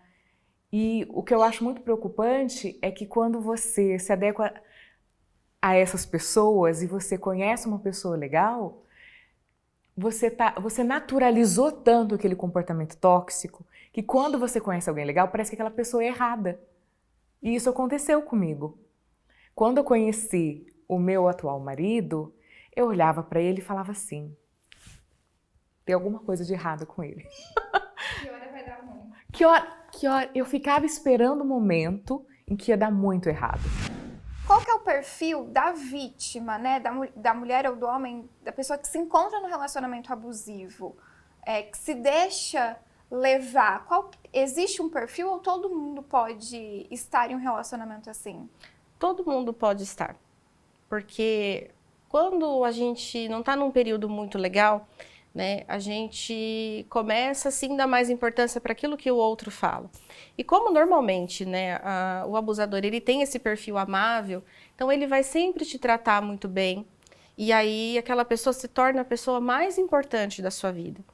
E 0.71 1.07
o 1.09 1.23
que 1.23 1.33
eu 1.33 1.43
acho 1.43 1.65
muito 1.65 1.81
preocupante 1.81 2.79
é 2.83 2.91
que 2.91 3.07
quando 3.07 3.41
você 3.41 3.99
se 3.99 4.13
adequa 4.13 4.53
a 5.67 5.75
essas 5.75 6.07
pessoas 6.07 6.81
e 6.81 6.87
você 6.87 7.19
conhece 7.19 7.67
uma 7.67 7.81
pessoa 7.81 8.17
legal, 8.17 8.85
você, 9.97 10.31
tá, 10.31 10.55
você 10.61 10.85
naturalizou 10.85 11.73
tanto 11.73 12.15
aquele 12.15 12.37
comportamento 12.37 12.97
tóxico 12.97 13.67
que 13.93 14.01
quando 14.01 14.39
você 14.39 14.61
conhece 14.61 14.89
alguém 14.89 15.05
legal, 15.05 15.27
parece 15.27 15.51
que 15.51 15.57
aquela 15.57 15.71
pessoa 15.71 16.05
é 16.05 16.07
errada. 16.07 16.61
E 17.43 17.53
isso 17.53 17.69
aconteceu 17.69 18.23
comigo. 18.23 18.79
Quando 19.57 19.79
eu 19.79 19.85
conheci 19.85 20.73
o 20.87 21.01
meu 21.01 21.27
atual 21.27 21.59
marido, 21.59 22.33
eu 22.75 22.87
olhava 22.87 23.25
para 23.25 23.41
ele 23.41 23.59
e 23.59 23.65
falava 23.65 23.91
assim: 23.91 24.37
tem 25.85 25.97
alguma 25.97 26.21
coisa 26.21 26.45
de 26.45 26.53
errado 26.53 26.87
com 26.87 27.03
ele. 27.03 27.27
Que 28.21 28.31
hora 28.31 28.49
vai 28.53 28.65
dar 28.65 28.81
ruim? 28.85 29.11
Que 29.33 29.45
hora, 29.45 29.67
que 29.91 30.07
hora 30.07 30.31
eu 30.33 30.45
ficava 30.45 30.87
esperando 30.87 31.41
o 31.41 31.45
momento 31.45 32.25
em 32.47 32.55
que 32.55 32.71
ia 32.71 32.77
dar 32.77 32.93
muito 32.93 33.29
errado. 33.29 33.63
Qual 34.47 34.61
que 34.61 34.71
é 34.71 34.75
o 34.75 34.81
perfil 34.81 35.45
da 35.47 35.73
vítima, 35.73 36.57
né? 36.57 36.79
Da, 36.79 36.93
da 37.17 37.35
mulher 37.35 37.69
ou 37.69 37.75
do 37.75 37.85
homem, 37.85 38.31
da 38.45 38.53
pessoa 38.53 38.79
que 38.79 38.87
se 38.87 38.97
encontra 38.97 39.41
no 39.41 39.49
relacionamento 39.49 40.13
abusivo, 40.13 40.97
é, 41.45 41.63
que 41.63 41.77
se 41.77 41.95
deixa 41.95 42.79
levar? 43.11 43.85
Qual, 43.87 44.09
existe 44.33 44.81
um 44.81 44.89
perfil 44.89 45.31
ou 45.31 45.41
todo 45.41 45.69
mundo 45.69 46.01
pode 46.01 46.87
estar 46.93 47.29
em 47.29 47.35
um 47.35 47.41
relacionamento 47.41 48.09
assim? 48.09 48.49
Todo 49.01 49.25
mundo 49.25 49.53
pode 49.53 49.83
estar. 49.83 50.15
Porque 50.89 51.73
quando 52.09 52.65
a 52.65 52.71
gente 52.71 53.29
não 53.29 53.41
está 53.41 53.57
num 53.57 53.73
período 53.73 54.09
muito 54.09 54.39
legal, 54.39 54.87
né, 55.37 55.65
a 55.69 55.79
gente 55.79 56.87
começa 56.89 57.51
assim 57.51 57.77
dar 57.77 57.87
mais 57.87 58.09
importância 58.09 58.59
para 58.59 58.73
aquilo 58.73 58.97
que 58.97 59.11
o 59.11 59.17
outro 59.17 59.51
fala. 59.51 59.91
E 60.37 60.43
como 60.43 60.73
normalmente, 60.73 61.45
né, 61.45 61.75
a, 61.83 62.25
o 62.27 62.39
abusador 62.39 62.81
ele 62.83 63.03
tem 63.03 63.21
esse 63.21 63.39
perfil 63.39 63.77
amável, 63.77 64.43
então 64.75 64.91
ele 64.91 65.07
vai 65.07 65.23
sempre 65.23 65.67
te 65.67 65.79
tratar 65.79 66.23
muito 66.23 66.49
bem. 66.49 66.87
E 67.37 67.53
aí 67.53 67.99
aquela 67.99 68.25
pessoa 68.25 68.55
se 68.55 68.67
torna 68.67 69.03
a 69.03 69.05
pessoa 69.05 69.39
mais 69.39 69.77
importante 69.77 70.41
da 70.41 70.51
sua 70.51 70.73
vida. 70.73 71.05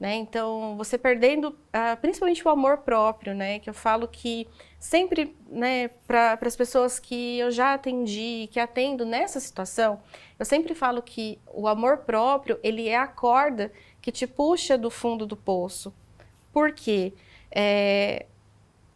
Né? 0.00 0.14
Então, 0.14 0.78
você 0.78 0.96
perdendo 0.96 1.48
uh, 1.50 1.94
principalmente 2.00 2.42
o 2.48 2.50
amor 2.50 2.78
próprio, 2.78 3.34
né? 3.34 3.58
Que 3.58 3.68
eu 3.68 3.74
falo 3.74 4.08
que 4.08 4.48
sempre, 4.78 5.36
né, 5.46 5.88
para 6.06 6.38
as 6.40 6.56
pessoas 6.56 6.98
que 6.98 7.38
eu 7.38 7.50
já 7.50 7.74
atendi, 7.74 8.48
que 8.50 8.58
atendo 8.58 9.04
nessa 9.04 9.38
situação, 9.38 10.00
eu 10.38 10.46
sempre 10.46 10.74
falo 10.74 11.02
que 11.02 11.38
o 11.46 11.68
amor 11.68 11.98
próprio, 11.98 12.58
ele 12.62 12.88
é 12.88 12.96
a 12.96 13.06
corda 13.06 13.70
que 14.00 14.10
te 14.10 14.26
puxa 14.26 14.78
do 14.78 14.90
fundo 14.90 15.26
do 15.26 15.36
poço. 15.36 15.94
Por 16.50 16.72
quê? 16.72 17.12
É, 17.50 18.24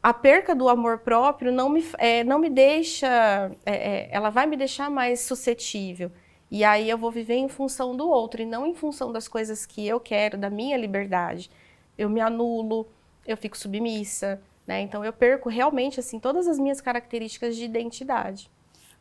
a 0.03 0.15
perca 0.15 0.55
do 0.55 0.71
amor 0.71 1.01
próprio 1.01 1.53
não 1.53 1.69
me, 1.69 1.85
é, 1.99 2.25
não 2.25 2.39
me 2.39 2.49
deixa, 2.49 3.51
é, 3.67 3.75
é 3.75 4.09
ela 4.11 4.31
vai 4.31 4.47
me 4.47 4.57
deixar 4.57 4.89
mais 4.89 5.21
suscetível. 5.21 6.11
E 6.51 6.63
aí 6.63 6.89
eu 6.89 6.99
vou 6.99 7.11
viver 7.11 7.35
em 7.35 7.49
função 7.49 7.97
do 7.97 8.09
outro 8.09 8.43
e 8.43 8.47
não 8.47 8.67
em 8.67 8.75
função 8.75 9.11
das 9.11 9.27
coisas 9.27 9.67
que 9.67 9.87
eu 9.87 9.99
quero, 9.99 10.39
da 10.39 10.51
minha 10.51 10.77
liberdade. 10.77 11.51
Eu 11.97 12.09
me 12.09 12.21
anulo, 12.21 12.87
eu 13.27 13.37
fico 13.37 13.57
submissa, 13.57 14.41
né? 14.67 14.81
Então 14.81 15.05
eu 15.05 15.13
perco 15.13 15.49
realmente 15.49 16.01
assim 16.01 16.19
todas 16.19 16.47
as 16.47 16.59
minhas 16.59 16.81
características 16.81 17.57
de 17.57 17.65
identidade. 17.65 18.51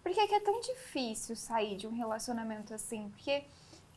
Por 0.02 0.12
que 0.12 0.20
é 0.20 0.40
tão 0.40 0.60
difícil 0.60 1.36
sair 1.36 1.78
de 1.78 1.88
um 1.88 1.94
relacionamento 1.94 2.74
assim? 2.74 3.10
Porque 3.10 3.44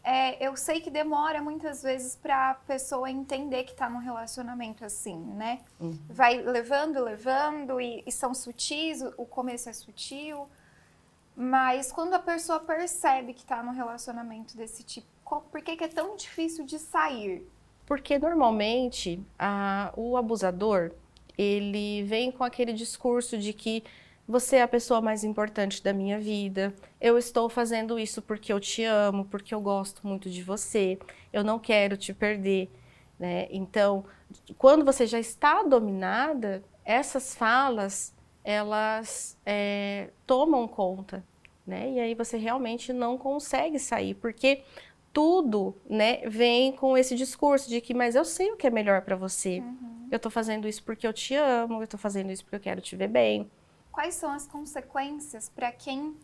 é, 0.04 0.46
eu 0.46 0.56
sei 0.56 0.80
que 0.80 0.88
demora 0.88 1.42
muitas 1.42 1.82
vezes 1.82 2.14
para 2.14 2.50
a 2.50 2.54
pessoa 2.54 3.10
entender 3.10 3.64
que 3.64 3.72
está 3.72 3.90
num 3.90 3.98
relacionamento 3.98 4.84
assim, 4.84 5.16
né? 5.16 5.60
Uhum. 5.80 5.98
Vai 6.08 6.40
levando, 6.40 7.02
levando 7.02 7.80
e, 7.80 8.04
e 8.06 8.12
são 8.12 8.32
sutis, 8.32 9.02
o 9.16 9.26
começo 9.26 9.68
é 9.68 9.72
sutil. 9.72 10.48
Mas 11.36 11.92
quando 11.92 12.14
a 12.14 12.18
pessoa 12.18 12.58
percebe 12.58 13.34
que 13.34 13.42
está 13.42 13.62
num 13.62 13.72
relacionamento 13.72 14.56
desse 14.56 14.82
tipo, 14.82 15.06
por 15.50 15.60
que, 15.60 15.76
que, 15.76 15.84
é 15.84 15.88
tão 15.88 16.16
difícil 16.16 16.64
de 16.64 16.78
sair? 16.78 17.46
Porque 17.84 18.18
normalmente 18.18 19.22
a, 19.38 19.92
o 19.96 20.16
abusador 20.16 20.92
ele 21.36 22.02
vem 22.04 22.32
com 22.32 22.42
aquele 22.42 22.72
discurso 22.72 23.36
de 23.36 23.52
que 23.52 23.84
você 24.26 24.56
é 24.56 24.62
a 24.62 24.68
pessoa 24.68 25.00
mais 25.00 25.22
importante 25.22 25.82
da 25.82 25.92
minha 25.92 26.18
vida, 26.18 26.74
eu 27.00 27.16
estou 27.16 27.48
fazendo 27.48 27.98
isso 27.98 28.20
porque 28.22 28.52
eu 28.52 28.58
te 28.58 28.82
amo, 28.82 29.24
porque 29.26 29.54
eu 29.54 29.60
gosto 29.60 30.06
muito 30.06 30.28
de 30.28 30.42
você, 30.42 30.98
eu 31.32 31.44
não 31.44 31.58
quero 31.58 31.96
te 31.96 32.12
perder. 32.12 32.68
Né? 33.18 33.46
Então, 33.50 34.04
quando 34.58 34.84
você 34.84 35.06
já 35.06 35.20
está 35.20 35.62
dominada, 35.62 36.64
essas 36.84 37.34
falas 37.34 38.15
elas 38.46 39.36
é, 39.44 40.10
tomam 40.24 40.68
conta, 40.68 41.26
né? 41.66 41.90
E 41.90 41.98
aí 41.98 42.14
você 42.14 42.36
realmente 42.36 42.92
não 42.92 43.18
consegue 43.18 43.76
sair, 43.76 44.14
porque 44.14 44.62
tudo, 45.12 45.74
né, 45.90 46.18
vem 46.28 46.70
com 46.70 46.96
esse 46.96 47.16
discurso 47.16 47.68
de 47.68 47.80
que, 47.80 47.92
mas 47.92 48.14
eu 48.14 48.24
sei 48.24 48.52
o 48.52 48.56
que 48.56 48.68
é 48.68 48.70
melhor 48.70 49.02
para 49.02 49.16
você. 49.16 49.58
Uhum. 49.58 50.08
Eu 50.12 50.20
tô 50.20 50.30
fazendo 50.30 50.68
isso 50.68 50.84
porque 50.84 51.04
eu 51.04 51.12
te 51.12 51.34
amo, 51.34 51.82
eu 51.82 51.88
tô 51.88 51.98
fazendo 51.98 52.30
isso 52.30 52.44
porque 52.44 52.54
eu 52.54 52.60
quero 52.60 52.80
te 52.80 52.94
ver 52.94 53.08
bem. 53.08 53.50
Quais 53.90 54.14
são 54.14 54.30
as 54.30 54.46
consequências 54.46 55.48
para 55.48 55.72
quem 55.72 56.16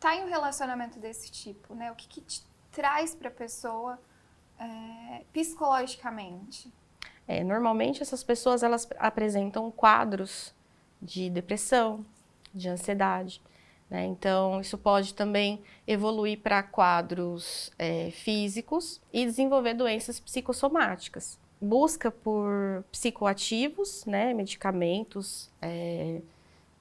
tá 0.00 0.16
em 0.16 0.24
um 0.24 0.28
relacionamento 0.28 0.98
desse 0.98 1.30
tipo, 1.30 1.74
né? 1.74 1.92
O 1.92 1.94
que, 1.94 2.08
que 2.08 2.22
te 2.22 2.42
traz 2.72 3.14
para 3.14 3.28
a 3.28 3.32
pessoa 3.32 4.00
é, 4.58 5.22
psicologicamente? 5.34 6.72
É, 7.28 7.44
normalmente 7.44 8.02
essas 8.02 8.22
pessoas 8.24 8.62
elas 8.62 8.88
apresentam 8.98 9.70
quadros 9.70 10.55
de 11.06 11.30
depressão, 11.30 12.04
de 12.52 12.68
ansiedade. 12.68 13.40
Né? 13.88 14.04
Então, 14.06 14.60
isso 14.60 14.76
pode 14.76 15.14
também 15.14 15.62
evoluir 15.86 16.40
para 16.40 16.62
quadros 16.62 17.72
é, 17.78 18.10
físicos 18.10 19.00
e 19.12 19.24
desenvolver 19.24 19.74
doenças 19.74 20.18
psicossomáticas. 20.18 21.38
Busca 21.60 22.10
por 22.10 22.84
psicoativos, 22.90 24.04
né, 24.04 24.34
medicamentos, 24.34 25.50
é, 25.62 26.20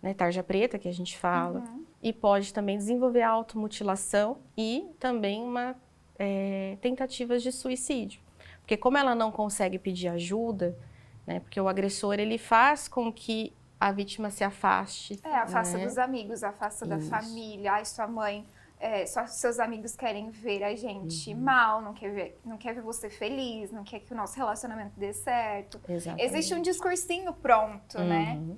né, 0.02 0.14
tarja 0.14 0.44
preta, 0.44 0.78
que 0.78 0.88
a 0.88 0.94
gente 0.94 1.18
fala, 1.18 1.60
uhum. 1.60 1.86
e 2.04 2.12
pode 2.12 2.54
também 2.54 2.78
desenvolver 2.78 3.22
automutilação 3.22 4.38
e 4.58 4.86
também 5.00 5.42
uma 5.44 5.76
é, 6.20 6.78
tentativas 6.82 7.42
de 7.42 7.52
suicídio. 7.52 8.20
Porque 8.62 8.76
como 8.76 8.98
ela 8.98 9.14
não 9.16 9.32
consegue 9.32 9.78
pedir 9.78 10.08
ajuda, 10.08 10.78
né, 11.26 11.40
porque 11.40 11.62
o 11.62 11.70
agressor 11.70 12.16
ele 12.16 12.38
faz 12.38 12.88
com 12.88 13.14
que 13.14 13.54
a 13.86 13.92
vítima 13.92 14.32
se 14.32 14.44
afaste. 14.44 15.20
É, 15.24 15.36
afasta 15.36 15.78
né? 15.78 15.86
dos 15.86 16.00
amigos, 16.00 16.44
afasta 16.44 16.86
Isso. 16.86 16.96
da 16.96 17.00
família. 17.00 17.74
Ai, 17.74 17.86
sua 17.86 18.08
mãe, 18.08 18.44
é, 18.80 19.06
só 19.06 19.28
seus 19.28 19.60
amigos 19.60 19.96
querem 19.96 20.32
ver 20.32 20.64
a 20.64 20.76
gente 20.76 21.32
uhum. 21.32 21.40
mal, 21.40 21.82
não 21.84 21.94
quer, 21.94 22.12
ver, 22.12 22.42
não 22.44 22.58
quer 22.58 22.74
ver 22.74 22.82
você 22.82 23.12
feliz, 23.12 23.72
não 23.72 23.84
quer 23.84 24.00
que 24.00 24.12
o 24.12 24.16
nosso 24.16 24.36
relacionamento 24.38 24.94
dê 24.98 25.14
certo. 25.14 25.80
Exatamente. 25.88 26.26
Existe 26.26 26.56
um 26.56 26.64
discursinho 26.64 27.32
pronto, 27.32 28.00
né? 28.00 28.34
uhum. 28.34 28.46
né? 28.48 28.56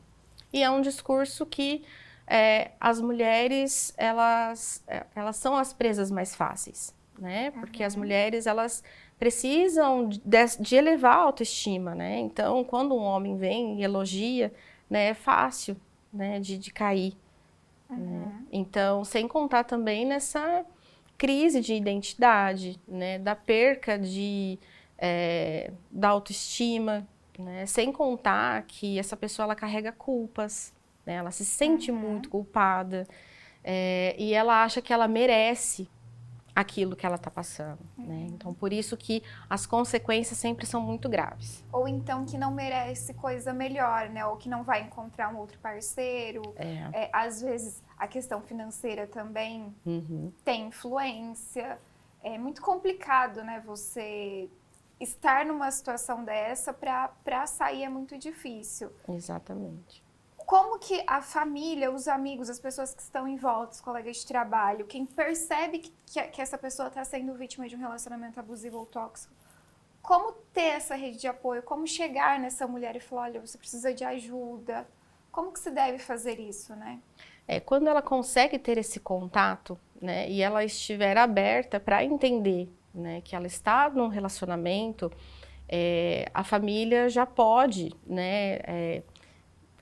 E 0.53 0.63
é 0.63 0.69
um 0.69 0.79
discurso 0.79 1.45
que 1.45 1.83
é, 2.25 2.71
as 2.79 3.01
mulheres, 3.01 3.93
elas, 3.97 4.81
é, 4.87 5.05
elas 5.13 5.35
são 5.35 5.57
as 5.57 5.73
presas 5.73 6.09
mais 6.09 6.33
fáceis, 6.33 6.95
né? 7.19 7.51
Porque 7.51 7.83
uhum. 7.83 7.87
as 7.87 7.95
mulheres, 7.97 8.47
elas 8.47 8.81
precisam 9.19 10.07
de, 10.07 10.21
de 10.61 10.75
elevar 10.77 11.17
a 11.17 11.21
autoestima, 11.23 11.93
né? 11.93 12.17
Então, 12.19 12.63
quando 12.63 12.95
um 12.95 13.03
homem 13.03 13.35
vem 13.35 13.81
e 13.81 13.83
elogia, 13.83 14.53
né, 14.89 15.09
é 15.09 15.13
fácil 15.13 15.77
né, 16.11 16.39
de, 16.39 16.57
de 16.57 16.71
cair. 16.71 17.15
Uhum. 17.89 17.97
Né? 17.97 18.43
Então, 18.51 19.03
sem 19.03 19.27
contar 19.27 19.63
também 19.63 20.05
nessa 20.05 20.65
crise 21.17 21.61
de 21.61 21.73
identidade, 21.73 22.79
né, 22.87 23.17
da 23.17 23.35
perca 23.35 23.97
de, 23.97 24.59
é, 24.97 25.71
da 25.89 26.09
autoestima, 26.09 27.07
né, 27.37 27.65
sem 27.65 27.91
contar 27.91 28.63
que 28.63 28.99
essa 28.99 29.17
pessoa 29.17 29.45
ela 29.45 29.55
carrega 29.55 29.91
culpas, 29.91 30.73
né, 31.05 31.15
ela 31.15 31.31
se 31.31 31.45
sente 31.45 31.91
uhum. 31.91 31.97
muito 31.97 32.29
culpada 32.29 33.07
é, 33.63 34.15
e 34.17 34.33
ela 34.33 34.63
acha 34.63 34.81
que 34.81 34.93
ela 34.93 35.07
merece 35.07 35.89
aquilo 36.57 36.95
que 36.95 37.05
ela 37.05 37.17
está 37.17 37.29
passando, 37.29 37.77
né? 37.95 38.03
uhum. 38.03 38.07
né? 38.07 38.27
Então, 38.31 38.51
por 38.51 38.73
isso 38.73 38.97
que 38.97 39.21
as 39.47 39.67
consequências 39.67 40.39
sempre 40.39 40.65
são 40.65 40.81
muito 40.81 41.07
graves. 41.07 41.63
Ou 41.71 41.87
então 41.87 42.25
que 42.25 42.35
não 42.35 42.51
merece 42.51 43.13
coisa 43.13 43.53
melhor, 43.53 44.09
né? 44.09 44.25
Ou 44.25 44.37
que 44.37 44.49
não 44.49 44.63
vai 44.63 44.81
encontrar 44.81 45.31
um 45.31 45.37
outro 45.37 45.59
parceiro. 45.59 46.41
É. 46.55 47.03
É, 47.03 47.09
às 47.13 47.41
vezes, 47.41 47.83
a 47.95 48.07
questão 48.07 48.41
financeira 48.41 49.05
também 49.05 49.71
uhum. 49.85 50.33
tem 50.43 50.65
influência. 50.65 51.77
É 52.23 52.39
muito 52.39 52.59
complicado, 52.63 53.43
né? 53.43 53.61
Você 53.63 54.49
estar 54.99 55.45
numa 55.45 55.69
situação 55.69 56.23
dessa 56.23 56.73
para 56.73 57.45
sair 57.45 57.83
é 57.83 57.89
muito 57.89 58.17
difícil. 58.17 58.91
Exatamente 59.07 60.06
como 60.47 60.79
que 60.79 61.03
a 61.05 61.21
família, 61.21 61.91
os 61.91 62.07
amigos, 62.07 62.49
as 62.49 62.57
pessoas 62.57 62.93
que 62.93 63.01
estão 63.01 63.27
em 63.27 63.35
volta, 63.35 63.73
os 63.73 63.81
colegas 63.81 64.15
de 64.15 64.25
trabalho, 64.25 64.85
quem 64.85 65.05
percebe 65.05 65.79
que, 65.79 65.93
que, 66.05 66.23
que 66.23 66.41
essa 66.41 66.57
pessoa 66.57 66.87
está 66.87 67.03
sendo 67.03 67.33
vítima 67.33 67.67
de 67.67 67.75
um 67.75 67.79
relacionamento 67.79 68.39
abusivo 68.39 68.77
ou 68.77 68.85
tóxico, 68.85 69.33
como 70.01 70.31
ter 70.53 70.77
essa 70.77 70.95
rede 70.95 71.17
de 71.17 71.27
apoio, 71.27 71.61
como 71.63 71.85
chegar 71.85 72.39
nessa 72.39 72.65
mulher 72.65 72.95
e 72.95 73.01
falar, 73.01 73.23
olha, 73.23 73.41
você 73.41 73.57
precisa 73.57 73.93
de 73.93 74.05
ajuda, 74.05 74.87
como 75.33 75.51
que 75.51 75.59
se 75.59 75.69
deve 75.69 75.99
fazer 75.99 76.39
isso, 76.39 76.73
né? 76.77 77.01
É, 77.45 77.59
quando 77.59 77.89
ela 77.89 78.01
consegue 78.01 78.57
ter 78.57 78.77
esse 78.77 79.01
contato, 79.01 79.77
né, 80.01 80.29
e 80.29 80.41
ela 80.41 80.63
estiver 80.63 81.17
aberta 81.17 81.77
para 81.77 82.05
entender, 82.05 82.69
né, 82.95 83.19
que 83.19 83.35
ela 83.35 83.47
está 83.47 83.89
num 83.89 84.07
relacionamento, 84.07 85.11
é, 85.67 86.31
a 86.33 86.45
família 86.45 87.09
já 87.09 87.25
pode, 87.25 87.93
né, 88.05 88.59
é, 88.63 89.03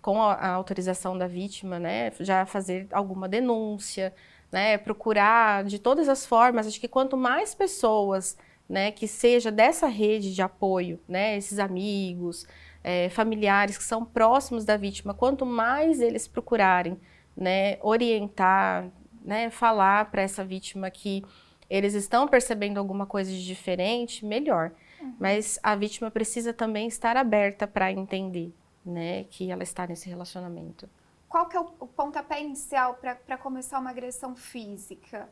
com 0.06 0.22
a, 0.22 0.50
autorização 0.50 1.18
da 1.18 1.26
vítima, 1.26 1.80
né, 1.80 2.12
já 2.20 2.46
fazer 2.46 2.88
alguma 2.92 3.28
denúncia, 3.28 4.14
né, 4.52 4.78
procurar 4.78 5.64
de 5.64 5.80
todas 5.80 6.08
as 6.08 6.28
formas. 6.28 6.68
Acho 6.68 6.80
que 6.80 6.88
quanto 6.88 7.18
mais 7.18 7.56
pessoas, 7.56 8.38
né, 8.70 8.92
que 8.92 9.08
seja 9.08 9.52
dessa 9.52 9.88
rede 9.88 10.36
de 10.36 10.44
apoio, 10.44 11.00
né, 11.08 11.36
esses 11.36 11.58
amigos, 11.58 12.46
é, 12.84 13.10
familiares 13.10 13.80
que 13.80 13.84
são 13.84 14.06
próximos 14.06 14.64
da 14.64 14.78
vítima, 14.78 15.12
quanto 15.12 15.44
mais 15.44 16.00
eles 16.00 16.28
procurarem, 16.28 17.00
né, 17.36 17.80
orientar, 17.82 18.88
né, 19.24 19.50
falar 19.50 20.12
para 20.12 20.22
essa 20.22 20.46
vítima 20.46 20.92
que 20.92 21.24
eles 21.68 21.96
estão 21.96 22.28
percebendo 22.28 22.78
alguma 22.78 23.08
coisa 23.08 23.32
de 23.32 23.44
diferente, 23.44 24.24
melhor. 24.24 24.72
Uhum. 25.02 25.16
Mas 25.20 25.58
a 25.64 25.76
vítima 25.76 26.12
precisa 26.12 26.54
também 26.54 26.88
estar 26.88 27.18
aberta 27.18 27.66
para 27.66 27.92
entender, 27.92 28.54
né, 28.86 29.24
que 29.26 29.52
ela 29.52 29.64
está 29.64 29.88
nesse 29.88 30.08
relacionamento. 30.08 30.90
Qual 31.28 31.48
que 31.48 31.58
é 31.58 31.60
o, 31.60 31.74
o 31.80 31.88
pontapé 31.88 32.42
inicial 32.42 32.96
para 32.96 33.38
começar 33.38 33.80
uma 33.80 33.90
agressão 33.90 34.36
física? 34.36 35.28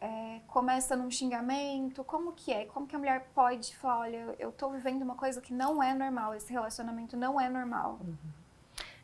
É, 0.00 0.40
começa 0.46 0.96
num 0.96 1.10
xingamento? 1.10 2.04
Como 2.04 2.32
que 2.32 2.52
é? 2.52 2.64
Como 2.66 2.86
que 2.86 2.96
a 2.96 2.98
mulher 2.98 3.28
pode 3.34 3.76
falar, 3.76 4.00
olha, 4.00 4.34
eu 4.38 4.50
estou 4.50 4.70
vivendo 4.70 5.02
uma 5.02 5.14
coisa 5.14 5.40
que 5.40 5.52
não 5.52 5.82
é 5.82 5.92
normal, 5.92 6.34
esse 6.34 6.52
relacionamento 6.52 7.16
não 7.16 7.40
é 7.40 7.48
normal? 7.48 7.98
Uhum. 8.00 8.16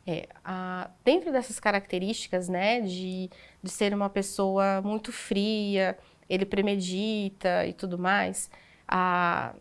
É, 0.07 0.29
a, 0.43 0.89
dentro 1.03 1.31
dessas 1.31 1.59
características, 1.59 2.47
né, 2.47 2.79
de, 2.81 3.29
de 3.61 3.69
ser 3.69 3.93
uma 3.93 4.09
pessoa 4.09 4.81
muito 4.81 5.11
fria, 5.11 5.97
ele 6.29 6.45
premedita 6.45 7.65
e 7.65 7.73
tudo 7.73 7.97
mais, 7.97 8.49
a, 8.87 9.53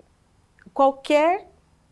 qualquer 0.73 1.51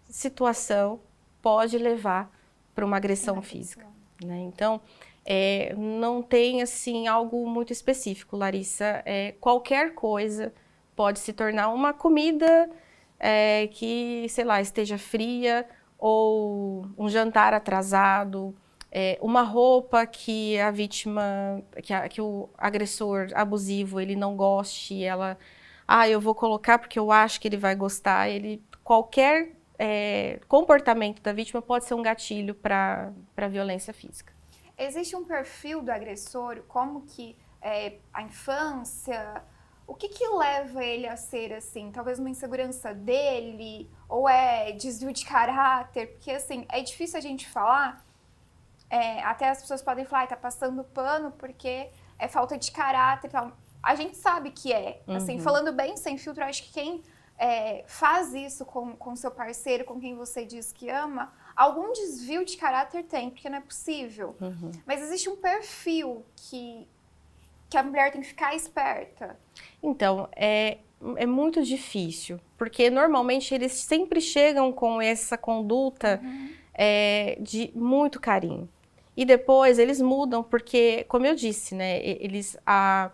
situação 0.09 1.01
pode 1.43 1.77
levar 1.77 2.34
para 2.75 2.85
uma 2.85 2.97
agressão 2.97 3.41
física. 3.41 3.87
Né? 4.25 4.41
Então, 4.41 4.81
é, 5.25 5.75
não 5.77 6.23
tem 6.23 6.63
assim 6.63 7.07
algo 7.07 7.47
muito 7.49 7.73
específico, 7.73 8.37
Larissa. 8.37 9.03
É, 9.05 9.33
qualquer 9.41 9.95
coisa 9.95 10.53
pode 10.95 11.19
se 11.19 11.33
tornar 11.33 11.69
uma 11.69 11.93
comida 11.93 12.71
é, 13.19 13.69
que, 13.69 14.27
sei 14.29 14.45
lá, 14.45 14.61
esteja 14.61 14.99
fria 14.99 15.67
ou 15.99 16.87
um 16.99 17.09
jantar 17.09 17.55
atrasado, 17.55 18.55
é, 18.93 19.19
uma 19.21 19.43
roupa 19.43 20.07
que 20.07 20.59
a 20.61 20.71
vítima, 20.71 21.63
que, 21.83 21.93
a, 21.93 22.09
que, 22.09 22.21
o 22.21 22.49
agressor 22.57 23.29
abusivo 23.35 24.01
ele 24.01 24.15
não 24.15 24.37
goste, 24.37 25.03
ela, 25.03 25.37
ah, 25.89 26.09
eu 26.09 26.21
vou 26.21 26.35
colocar 26.35 26.79
porque 26.79 26.99
eu 26.99 27.11
acho 27.11 27.41
que 27.41 27.49
ele 27.49 27.57
vai 27.57 27.75
gostar. 27.75 28.29
Ele 28.29 28.63
qualquer 28.85 29.57
é, 29.79 30.41
comportamento 30.49 31.23
da 31.23 31.33
vítima 31.33 31.61
pode 31.61 31.85
ser 31.85 31.95
um 31.95 32.03
gatilho 32.03 32.55
para 32.55 33.13
violência 33.51 33.93
física. 33.93 34.33
Existe 34.77 35.15
um 35.15 35.25
perfil 35.25 35.83
do 35.83 35.91
agressor, 35.91 36.63
como 36.67 37.03
que 37.03 37.37
é, 37.63 37.99
a 38.13 38.23
infância, 38.23 39.43
o 39.87 39.95
que 39.95 40.09
que 40.09 40.27
leva 40.29 40.85
ele 40.85 41.07
a 41.07 41.17
ser 41.17 41.53
assim? 41.53 41.91
Talvez 41.91 42.19
uma 42.19 42.31
insegurança 42.31 42.93
dele, 42.95 43.91
ou 44.09 44.29
é 44.29 44.73
desvio 44.73 45.13
de 45.13 45.25
caráter? 45.25 46.09
Porque 46.13 46.31
assim, 46.31 46.67
é 46.69 46.81
difícil 46.81 47.19
a 47.19 47.23
gente 47.23 47.49
falar, 47.49 48.05
é, 48.91 49.23
até 49.23 49.49
as 49.49 49.61
pessoas 49.61 49.83
podem 49.83 50.05
falar, 50.05 50.25
ah, 50.25 50.27
tá 50.29 50.37
passando 50.37 50.83
pano 50.85 51.33
porque 51.33 51.91
é 52.19 52.29
falta 52.29 52.57
de 52.57 52.71
caráter 52.73 53.29
e 53.29 53.31
tal. 53.31 53.53
A 53.83 53.95
gente 53.95 54.17
sabe 54.17 54.51
que 54.51 54.73
é. 54.73 55.03
Assim, 55.09 55.37
uhum. 55.37 55.43
falando 55.43 55.73
bem 55.73 55.97
sem 55.97 56.17
filtro, 56.17 56.43
acho 56.43 56.63
que 56.63 56.73
quem 56.73 57.03
é, 57.39 57.85
faz 57.87 58.33
isso 58.35 58.65
com, 58.65 58.95
com 58.97 59.17
seu 59.17 59.31
parceiro, 59.31 59.85
com 59.85 60.01
quem 60.01 60.15
você 60.15 60.45
diz 60.45 60.73
que 60.73 60.89
ama, 60.89 61.33
algum 61.57 61.93
desvio 61.93 62.45
de 62.45 62.57
caráter 62.57 63.05
tem, 63.05 63.31
porque 63.31 63.49
não 63.49 63.59
é 63.59 63.61
possível. 63.61 64.37
Uhum. 64.41 64.71
Mas 64.87 65.03
existe 65.03 65.29
um 65.29 65.37
perfil 65.37 66.25
que, 66.37 66.87
que 67.69 67.77
a 67.77 67.83
mulher 67.83 68.13
tem 68.13 68.21
que 68.21 68.29
ficar 68.29 68.55
esperta. 68.55 69.39
Então, 69.83 70.29
é, 70.35 70.79
é 71.17 71.27
muito 71.27 71.63
difícil, 71.63 72.41
porque 72.57 72.89
normalmente 72.89 73.55
eles 73.55 73.73
sempre 73.73 74.21
chegam 74.21 74.73
com 74.73 75.01
essa 75.01 75.37
conduta 75.37 76.21
uhum. 76.23 76.51
é, 76.73 77.37
de 77.41 77.71
muito 77.75 78.21
carinho. 78.21 78.69
E 79.17 79.25
depois 79.25 79.79
eles 79.79 80.01
mudam, 80.01 80.43
porque, 80.43 81.05
como 81.05 81.25
eu 81.25 81.35
disse, 81.35 81.75
né, 81.75 82.05
eles. 82.05 82.57
A, 82.67 83.13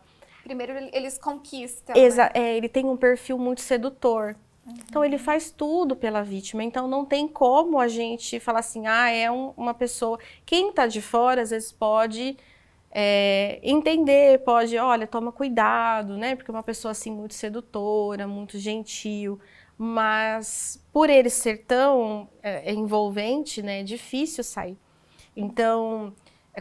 Primeiro 0.51 0.73
eles 0.93 1.17
conquistam. 1.17 1.95
Exa 1.95 2.25
né? 2.25 2.31
é, 2.35 2.57
ele 2.57 2.69
tem 2.69 2.85
um 2.85 2.97
perfil 2.97 3.39
muito 3.39 3.61
sedutor. 3.61 4.35
Uhum. 4.67 4.75
Então 4.89 5.05
ele 5.05 5.17
faz 5.17 5.53
tudo 5.53 5.95
pela 5.95 6.25
vítima. 6.25 6.65
Então 6.65 6.89
não 6.89 7.05
tem 7.05 7.29
como 7.29 7.79
a 7.79 7.87
gente 7.87 8.41
falar 8.41 8.59
assim, 8.59 8.85
ah, 8.89 9.09
é 9.09 9.31
um, 9.31 9.53
uma 9.57 9.73
pessoa. 9.73 10.19
Quem 10.45 10.71
está 10.71 10.89
de 10.89 11.01
fora 11.01 11.43
às 11.43 11.51
vezes 11.51 11.71
pode 11.71 12.37
é, 12.91 13.61
entender, 13.63 14.41
pode, 14.41 14.77
olha, 14.77 15.07
toma 15.07 15.31
cuidado, 15.31 16.17
né? 16.17 16.35
Porque 16.35 16.51
é 16.51 16.55
uma 16.55 16.65
pessoa 16.65 16.91
assim 16.91 17.13
muito 17.13 17.35
sedutora, 17.35 18.27
muito 18.27 18.59
gentil. 18.59 19.39
Mas 19.79 20.85
por 20.93 21.09
ele 21.09 21.31
ser 21.31 21.59
tão 21.59 22.29
é, 22.43 22.73
envolvente, 22.73 23.63
né, 23.63 23.83
é 23.83 23.85
difícil 23.85 24.43
sair. 24.43 24.77
Então 25.37 26.13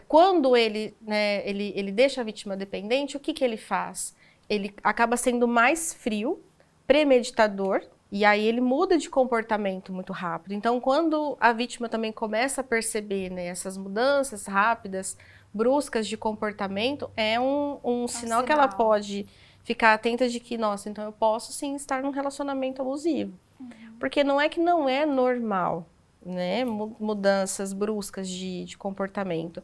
quando 0.06 0.56
ele, 0.56 0.96
né, 1.00 1.46
ele, 1.48 1.72
ele 1.74 1.90
deixa 1.90 2.20
a 2.20 2.24
vítima 2.24 2.56
dependente, 2.56 3.16
o 3.16 3.20
que, 3.20 3.32
que 3.32 3.44
ele 3.44 3.56
faz? 3.56 4.14
Ele 4.48 4.74
acaba 4.82 5.16
sendo 5.16 5.48
mais 5.48 5.92
frio, 5.94 6.42
premeditador, 6.86 7.82
e 8.12 8.24
aí 8.24 8.44
ele 8.44 8.60
muda 8.60 8.98
de 8.98 9.08
comportamento 9.08 9.92
muito 9.92 10.12
rápido. 10.12 10.52
Então, 10.52 10.80
quando 10.80 11.36
a 11.40 11.52
vítima 11.52 11.88
também 11.88 12.12
começa 12.12 12.60
a 12.60 12.64
perceber 12.64 13.30
né, 13.30 13.46
essas 13.46 13.76
mudanças 13.76 14.46
rápidas, 14.46 15.16
bruscas 15.54 16.06
de 16.06 16.16
comportamento, 16.16 17.10
é 17.16 17.38
um, 17.38 17.78
um, 17.84 18.04
é 18.04 18.08
sinal, 18.08 18.08
sinal 18.08 18.44
que 18.44 18.52
ela 18.52 18.68
pode 18.68 19.26
ficar 19.62 19.94
atenta 19.94 20.28
de 20.28 20.40
que, 20.40 20.58
nossa, 20.58 20.88
então 20.88 21.04
eu 21.04 21.12
posso 21.12 21.52
sim 21.52 21.74
estar 21.74 22.02
num 22.02 22.10
relacionamento 22.10 22.82
abusivo. 22.82 23.38
Uhum. 23.60 23.68
Porque 23.98 24.24
não 24.24 24.40
é 24.40 24.48
que 24.48 24.58
não 24.58 24.88
é 24.88 25.06
normal, 25.06 25.86
né? 26.24 26.64
Mudanças 26.64 27.72
bruscas 27.72 28.28
de, 28.28 28.64
de 28.64 28.76
comportamento. 28.76 29.62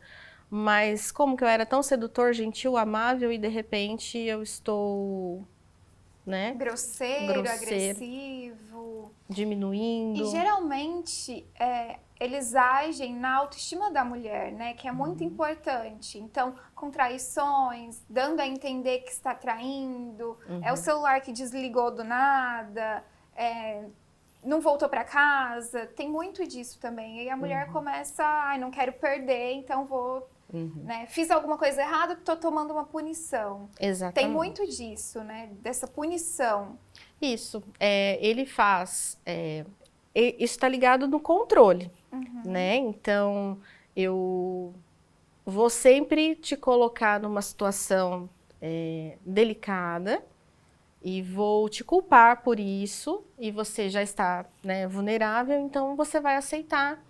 Mas 0.48 1.10
como 1.10 1.36
que 1.36 1.42
eu 1.42 1.48
era 1.48 1.66
tão 1.66 1.82
sedutor, 1.82 2.32
gentil, 2.32 2.76
amável 2.76 3.32
e 3.32 3.38
de 3.38 3.48
repente 3.48 4.16
eu 4.18 4.42
estou, 4.42 5.44
né? 6.24 6.54
Grosseiro, 6.54 7.42
grosseiro 7.42 7.64
agressivo. 7.64 9.10
Diminuindo. 9.28 10.22
E 10.22 10.30
geralmente 10.30 11.44
é, 11.58 11.98
eles 12.18 12.54
agem 12.54 13.14
na 13.14 13.34
autoestima 13.36 13.90
da 13.90 14.04
mulher, 14.04 14.52
né? 14.52 14.74
Que 14.74 14.88
é 14.88 14.92
muito 14.92 15.22
uhum. 15.22 15.30
importante. 15.30 16.18
Então, 16.18 16.54
com 16.74 16.90
traições, 16.90 18.02
dando 18.08 18.40
a 18.40 18.46
entender 18.46 19.00
que 19.00 19.10
está 19.10 19.34
traindo, 19.34 20.38
uhum. 20.48 20.60
é 20.62 20.68
o 20.68 20.70
uhum. 20.70 20.76
celular 20.76 21.20
que 21.20 21.32
desligou 21.32 21.90
do 21.90 22.04
nada, 22.04 23.04
é, 23.34 23.84
não 24.44 24.60
voltou 24.60 24.88
para 24.88 25.04
casa, 25.04 25.86
tem 25.86 26.08
muito 26.08 26.46
disso 26.46 26.78
também. 26.78 27.24
E 27.24 27.30
a 27.30 27.36
mulher 27.36 27.66
uhum. 27.66 27.72
começa, 27.72 28.24
ai, 28.24 28.58
não 28.58 28.70
quero 28.70 28.92
perder, 28.92 29.52
então 29.54 29.84
vou, 29.84 30.28
uhum. 30.52 30.82
né? 30.84 31.06
Fiz 31.08 31.30
alguma 31.30 31.58
coisa 31.58 31.82
errada, 31.82 32.16
tô 32.16 32.36
tomando 32.36 32.72
uma 32.72 32.84
punição. 32.84 33.68
Exatamente. 33.80 34.14
Tem 34.14 34.28
muito 34.28 34.66
disso, 34.66 35.22
né? 35.22 35.50
Dessa 35.60 35.86
punição. 35.86 36.78
Isso. 37.20 37.62
É, 37.78 38.18
ele 38.24 38.46
faz. 38.46 39.20
É, 39.24 39.64
isso 40.14 40.54
está 40.54 40.68
ligado 40.68 41.06
no 41.06 41.20
controle, 41.20 41.90
uhum. 42.12 42.42
né? 42.44 42.76
Então, 42.76 43.58
eu 43.94 44.74
vou 45.44 45.68
sempre 45.68 46.34
te 46.34 46.56
colocar 46.56 47.20
numa 47.20 47.42
situação 47.42 48.28
é, 48.60 49.18
delicada 49.24 50.24
e 51.02 51.22
vou 51.22 51.68
te 51.68 51.84
culpar 51.84 52.42
por 52.42 52.58
isso 52.58 53.24
e 53.38 53.50
você 53.50 53.88
já 53.88 54.02
está 54.02 54.46
né, 54.62 54.86
vulnerável, 54.86 55.58
então 55.58 55.94
você 55.96 56.20
vai 56.20 56.36
aceitar 56.36 57.04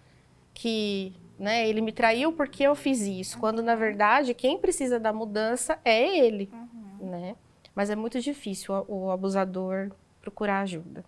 que 0.52 1.14
né, 1.38 1.68
ele 1.68 1.80
me 1.80 1.92
traiu 1.92 2.32
porque 2.32 2.62
eu 2.62 2.74
fiz 2.74 3.00
isso, 3.02 3.38
quando 3.38 3.62
na 3.62 3.74
verdade 3.74 4.34
quem 4.34 4.58
precisa 4.58 4.98
da 4.98 5.12
mudança 5.12 5.78
é 5.84 6.18
ele, 6.18 6.50
uhum. 6.52 7.10
né? 7.10 7.36
Mas 7.74 7.90
é 7.90 7.96
muito 7.96 8.20
difícil 8.20 8.74
o, 8.88 9.06
o 9.06 9.10
abusador 9.10 9.92
procurar 10.20 10.60
ajuda. 10.60 11.04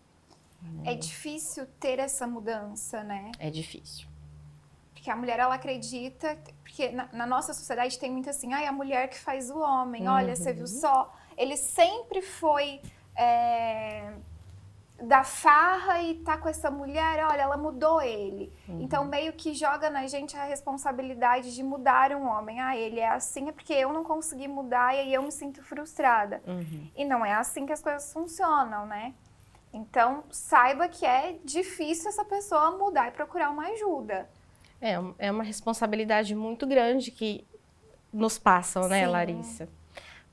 É 0.85 0.95
difícil 0.95 1.67
ter 1.81 1.99
essa 1.99 2.27
mudança, 2.27 3.03
né? 3.03 3.33
É 3.39 3.51
difícil. 3.51 4.07
Porque 4.93 5.11
a 5.11 5.17
mulher, 5.17 5.39
ela 5.39 5.55
acredita, 5.55 6.37
porque 6.63 6.91
na, 6.91 7.09
na 7.13 7.27
nossa 7.27 7.55
sociedade 7.55 7.99
tem 7.99 8.11
muito 8.11 8.29
assim, 8.29 8.53
ai, 8.53 8.67
a 8.67 8.73
mulher 8.73 9.09
que 9.09 9.19
faz 9.19 9.51
o 9.51 9.59
homem, 9.59 10.07
uhum. 10.07 10.15
olha, 10.15 10.37
você 10.37 10.53
viu 10.53 10.63
uhum. 10.63 10.67
só, 10.67 11.15
ele 11.39 11.57
sempre 11.57 12.21
foi 12.21 12.81
é, 13.17 14.13
da 15.01 15.23
farra 15.23 16.03
e 16.03 16.17
tá 16.17 16.37
com 16.37 16.49
essa 16.49 16.71
mulher, 16.71 17.25
olha, 17.25 17.43
ela 17.43 17.57
mudou 17.57 18.03
ele. 18.03 18.53
Uhum. 18.69 18.83
Então, 18.83 19.05
meio 19.05 19.33
que 19.33 19.55
joga 19.55 19.89
na 19.89 20.07
gente 20.09 20.37
a 20.37 20.45
responsabilidade 20.45 21.55
de 21.55 21.63
mudar 21.63 22.13
um 22.13 22.27
homem. 22.27 22.61
Ah, 22.61 22.77
ele 22.77 22.99
é 22.99 23.09
assim, 23.09 23.49
é 23.49 23.53
porque 23.53 23.73
eu 23.73 23.93
não 23.93 24.03
consegui 24.03 24.49
mudar 24.49 24.95
e 24.95 25.01
aí 25.01 25.15
eu 25.15 25.23
me 25.23 25.31
sinto 25.31 25.63
frustrada. 25.63 26.43
Uhum. 26.47 26.91
E 26.97 27.05
não 27.05 27.25
é 27.25 27.33
assim 27.33 27.65
que 27.65 27.73
as 27.73 27.81
coisas 27.81 28.13
funcionam, 28.13 28.87
né? 28.87 29.15
Então, 29.73 30.25
saiba 30.31 30.89
que 30.89 31.07
é 31.07 31.37
difícil 31.45 32.09
essa 32.09 32.25
pessoa 32.25 32.77
mudar 32.77 33.09
e 33.09 33.11
procurar 33.13 33.51
uma 33.51 33.69
ajuda. 33.69 34.29
É, 34.81 34.95
é 35.19 35.31
uma 35.31 35.45
responsabilidade 35.45 36.35
muito 36.35 36.67
grande 36.67 37.11
que 37.11 37.47
nos 38.13 38.39
passam, 38.39 38.89
né, 38.89 39.05
Sim. 39.05 39.11
Larissa? 39.11 39.69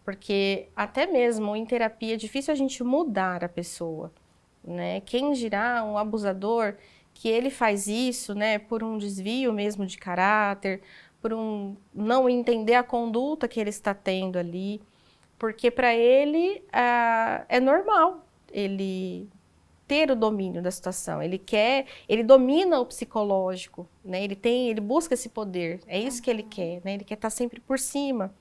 Porque 0.05 0.69
até 0.75 1.07
mesmo 1.07 1.55
em 1.55 1.65
terapia 1.65 2.13
é 2.13 2.17
difícil 2.17 2.53
a 2.53 2.55
gente 2.55 2.83
mudar 2.83 3.43
a 3.43 3.49
pessoa, 3.49 4.13
né? 4.63 5.01
Quem 5.01 5.33
dirá 5.33 5.83
um 5.83 5.97
abusador 5.97 6.75
que 7.13 7.27
ele 7.27 7.49
faz 7.49 7.87
isso, 7.87 8.35
né, 8.35 8.59
por 8.59 8.83
um 8.83 8.97
desvio 8.97 9.51
mesmo 9.51 9.85
de 9.85 9.97
caráter, 9.97 10.81
por 11.21 11.33
um 11.33 11.75
não 11.93 12.29
entender 12.29 12.75
a 12.75 12.83
conduta 12.83 13.47
que 13.47 13.59
ele 13.59 13.69
está 13.69 13.93
tendo 13.93 14.37
ali, 14.37 14.81
porque 15.39 15.71
para 15.71 15.95
ele 15.95 16.63
ah, 16.71 17.45
é 17.49 17.59
normal 17.59 18.25
ele 18.51 19.27
ter 19.87 20.11
o 20.11 20.15
domínio 20.15 20.61
da 20.61 20.71
situação. 20.71 21.21
Ele 21.21 21.37
quer, 21.37 21.85
ele 22.07 22.23
domina 22.23 22.79
o 22.79 22.85
psicológico, 22.85 23.87
né? 24.03 24.23
Ele 24.23 24.35
tem, 24.35 24.69
ele 24.69 24.81
busca 24.81 25.13
esse 25.13 25.29
poder. 25.29 25.81
É 25.87 25.99
isso 25.99 26.21
que 26.21 26.29
ele 26.29 26.43
quer, 26.43 26.81
né? 26.83 26.95
Ele 26.95 27.03
quer 27.03 27.15
estar 27.15 27.29
sempre 27.29 27.59
por 27.59 27.79
cima. 27.79 28.33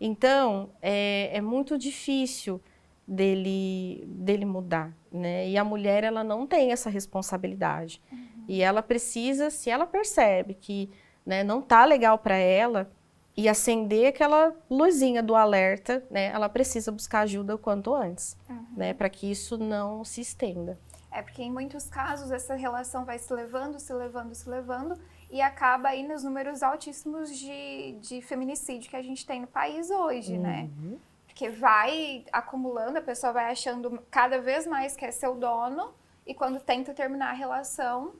Então, 0.00 0.70
é, 0.80 1.36
é 1.36 1.40
muito 1.40 1.76
difícil 1.76 2.60
dele, 3.06 4.04
dele 4.06 4.44
mudar, 4.44 4.92
né? 5.10 5.48
E 5.48 5.56
a 5.56 5.64
mulher, 5.64 6.04
ela 6.04 6.22
não 6.22 6.46
tem 6.46 6.72
essa 6.72 6.90
responsabilidade. 6.90 8.00
Uhum. 8.12 8.44
E 8.46 8.62
ela 8.62 8.82
precisa, 8.82 9.50
se 9.50 9.70
ela 9.70 9.86
percebe 9.86 10.54
que 10.54 10.90
né, 11.26 11.42
não 11.42 11.60
tá 11.60 11.84
legal 11.84 12.18
para 12.18 12.36
ela, 12.36 12.90
e 13.38 13.48
acender 13.48 14.08
aquela 14.08 14.52
luzinha 14.68 15.22
do 15.22 15.36
alerta, 15.36 16.04
né? 16.10 16.24
Ela 16.24 16.48
precisa 16.48 16.90
buscar 16.90 17.20
ajuda 17.20 17.54
o 17.54 17.58
quanto 17.58 17.94
antes, 17.94 18.36
uhum. 18.50 18.66
né? 18.76 18.92
Para 18.92 19.08
que 19.08 19.30
isso 19.30 19.56
não 19.56 20.04
se 20.04 20.20
estenda. 20.20 20.76
É 21.12 21.22
porque 21.22 21.44
em 21.44 21.50
muitos 21.50 21.88
casos 21.88 22.32
essa 22.32 22.56
relação 22.56 23.04
vai 23.04 23.16
se 23.16 23.32
levando, 23.32 23.78
se 23.78 23.92
levando, 23.94 24.34
se 24.34 24.50
levando 24.50 24.98
e 25.30 25.42
acaba 25.42 25.90
aí 25.90 26.06
nos 26.06 26.24
números 26.24 26.62
altíssimos 26.62 27.36
de, 27.36 27.92
de 28.00 28.22
feminicídio 28.22 28.88
que 28.88 28.96
a 28.96 29.02
gente 29.02 29.26
tem 29.26 29.40
no 29.40 29.46
país 29.46 29.90
hoje, 29.90 30.38
né? 30.38 30.68
uhum. 30.78 30.90
né? 30.92 30.98
Porque 31.26 31.50
vai 31.50 32.24
acumulando, 32.32 32.98
a 32.98 33.02
pessoa 33.02 33.32
vai 33.32 33.50
achando 33.52 34.02
cada 34.10 34.40
vez 34.40 34.66
mais 34.66 34.96
que 34.96 35.04
é 35.04 35.10
seu 35.10 35.34
dono 35.34 35.92
e 36.26 36.34
quando 36.34 36.58
tenta 36.60 36.92
terminar 36.92 37.30
a 37.30 37.34
relação, 37.34 38.14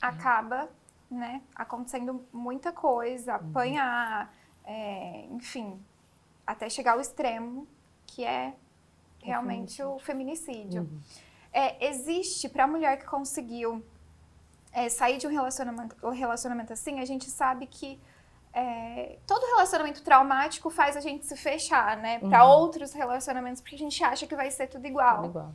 acaba, 0.00 0.68
né, 1.10 1.42
acontecendo 1.54 2.24
muita 2.32 2.72
coisa, 2.72 3.32
uhum. 3.32 3.50
apanhar, 3.50 4.34
é, 4.64 5.26
enfim, 5.30 5.80
até 6.46 6.70
chegar 6.70 6.92
ao 6.92 7.00
extremo, 7.00 7.66
que 8.06 8.24
é 8.24 8.54
realmente 9.22 9.82
o 9.82 9.98
feminicídio. 9.98 10.82
Uhum. 10.82 11.00
É, 11.52 11.88
existe, 11.88 12.48
para 12.48 12.64
a 12.64 12.66
mulher 12.66 12.98
que 12.98 13.06
conseguiu 13.06 13.84
é, 14.72 14.88
sair 14.88 15.18
de 15.18 15.26
um 15.26 15.30
relacionamento, 15.30 15.96
um 16.02 16.10
relacionamento 16.10 16.72
assim, 16.72 17.00
a 17.00 17.04
gente 17.04 17.30
sabe 17.30 17.66
que 17.66 18.00
é, 18.52 19.18
todo 19.26 19.44
relacionamento 19.46 20.02
traumático 20.02 20.70
faz 20.70 20.96
a 20.96 21.00
gente 21.00 21.26
se 21.26 21.36
fechar, 21.36 21.96
né? 21.96 22.18
Para 22.18 22.44
uhum. 22.44 22.50
outros 22.50 22.92
relacionamentos, 22.92 23.60
porque 23.60 23.76
a 23.76 23.78
gente 23.78 24.02
acha 24.02 24.26
que 24.26 24.34
vai 24.34 24.50
ser 24.50 24.66
tudo 24.66 24.86
igual. 24.86 25.16
Tudo 25.16 25.28
igual. 25.28 25.52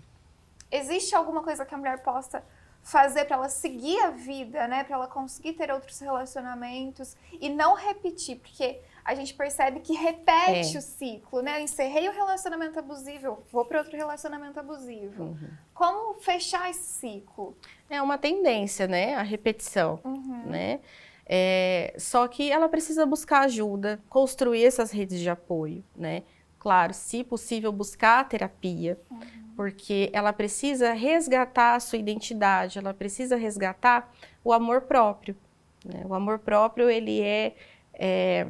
Existe 0.71 1.15
alguma 1.15 1.43
coisa 1.43 1.65
que 1.65 1.73
a 1.73 1.77
mulher 1.77 2.01
possa 2.01 2.43
fazer 2.81 3.25
para 3.25 3.37
ela 3.37 3.49
seguir 3.49 3.99
a 4.01 4.09
vida, 4.09 4.67
né? 4.67 4.83
Para 4.83 4.95
ela 4.95 5.07
conseguir 5.07 5.53
ter 5.53 5.71
outros 5.71 5.99
relacionamentos 5.99 7.15
e 7.33 7.49
não 7.49 7.75
repetir, 7.75 8.39
porque 8.39 8.81
a 9.05 9.13
gente 9.15 9.33
percebe 9.33 9.81
que 9.81 9.93
repete 9.93 10.75
é. 10.75 10.79
o 10.79 10.81
ciclo, 10.81 11.41
né? 11.41 11.59
Eu 11.59 11.63
encerrei 11.63 12.07
o 12.07 12.11
relacionamento 12.11 12.79
abusivo, 12.79 13.43
vou 13.51 13.65
para 13.65 13.79
outro 13.79 13.97
relacionamento 13.97 14.59
abusivo. 14.59 15.23
Uhum. 15.23 15.49
Como 15.73 16.13
fechar 16.15 16.69
esse 16.69 16.99
ciclo? 16.99 17.57
É 17.89 18.01
uma 18.01 18.17
tendência, 18.17 18.87
né? 18.87 19.15
A 19.15 19.21
repetição, 19.21 19.99
uhum. 20.03 20.43
né? 20.45 20.79
É, 21.25 21.93
só 21.97 22.27
que 22.27 22.51
ela 22.51 22.69
precisa 22.69 23.05
buscar 23.05 23.41
ajuda, 23.41 24.01
construir 24.09 24.63
essas 24.65 24.91
redes 24.91 25.19
de 25.19 25.29
apoio, 25.29 25.83
né? 25.95 26.23
Claro, 26.57 26.93
se 26.93 27.25
possível, 27.25 27.73
buscar 27.73 28.27
terapia, 28.27 28.97
uhum. 29.11 29.19
porque 29.55 30.09
ela 30.13 30.31
precisa 30.31 30.93
resgatar 30.93 31.75
a 31.75 31.79
sua 31.81 31.99
identidade, 31.99 32.79
ela 32.79 32.93
precisa 32.93 33.35
resgatar 33.35 34.09
o 34.43 34.53
amor 34.53 34.81
próprio. 34.81 35.35
Né? 35.83 36.05
O 36.07 36.13
amor 36.13 36.39
próprio, 36.39 36.89
ele 36.89 37.21
é, 37.21 37.53
é 37.93 38.47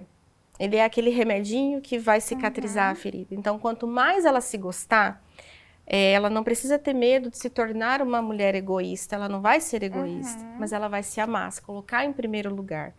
ele 0.63 0.77
é 0.77 0.85
aquele 0.85 1.09
remedinho 1.09 1.81
que 1.81 1.99
vai 1.99 2.21
cicatrizar 2.21 2.85
uhum. 2.85 2.91
a 2.93 2.95
ferida. 2.95 3.35
Então, 3.35 3.59
quanto 3.59 3.85
mais 3.85 4.23
ela 4.23 4.39
se 4.39 4.57
gostar, 4.57 5.21
é, 5.85 6.13
ela 6.13 6.29
não 6.29 6.41
precisa 6.41 6.79
ter 6.79 6.93
medo 6.93 7.29
de 7.29 7.37
se 7.37 7.49
tornar 7.49 8.01
uma 8.01 8.21
mulher 8.21 8.55
egoísta. 8.55 9.17
Ela 9.17 9.27
não 9.27 9.41
vai 9.41 9.59
ser 9.59 9.83
egoísta, 9.83 10.41
uhum. 10.41 10.55
mas 10.57 10.71
ela 10.71 10.87
vai 10.87 11.03
se 11.03 11.19
amar, 11.19 11.51
se 11.51 11.61
colocar 11.61 12.05
em 12.05 12.13
primeiro 12.13 12.53
lugar. 12.55 12.93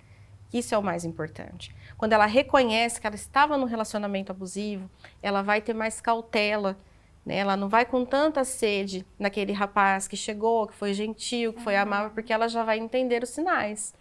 Isso 0.53 0.75
é 0.75 0.79
o 0.79 0.83
mais 0.83 1.07
importante. 1.07 1.75
Quando 1.97 2.13
ela 2.13 2.27
reconhece 2.27 3.01
que 3.01 3.07
ela 3.07 3.17
estava 3.17 3.57
num 3.57 3.65
relacionamento 3.65 4.31
abusivo, 4.31 4.89
ela 5.23 5.41
vai 5.41 5.63
ter 5.63 5.73
mais 5.73 6.03
cautela. 6.03 6.77
Né? 7.25 7.39
Ela 7.39 7.57
não 7.57 7.71
vai 7.71 7.87
com 7.87 8.05
tanta 8.05 8.45
sede 8.45 9.07
naquele 9.19 9.55
rapaz 9.55 10.07
que 10.07 10.19
chegou, 10.19 10.67
que 10.67 10.75
foi 10.75 10.93
gentil, 10.93 11.55
que 11.55 11.63
foi 11.63 11.77
amável, 11.77 12.11
porque 12.11 12.31
ela 12.31 12.47
já 12.47 12.63
vai 12.63 12.79
entender 12.79 13.23
os 13.23 13.31
sinais 13.31 13.95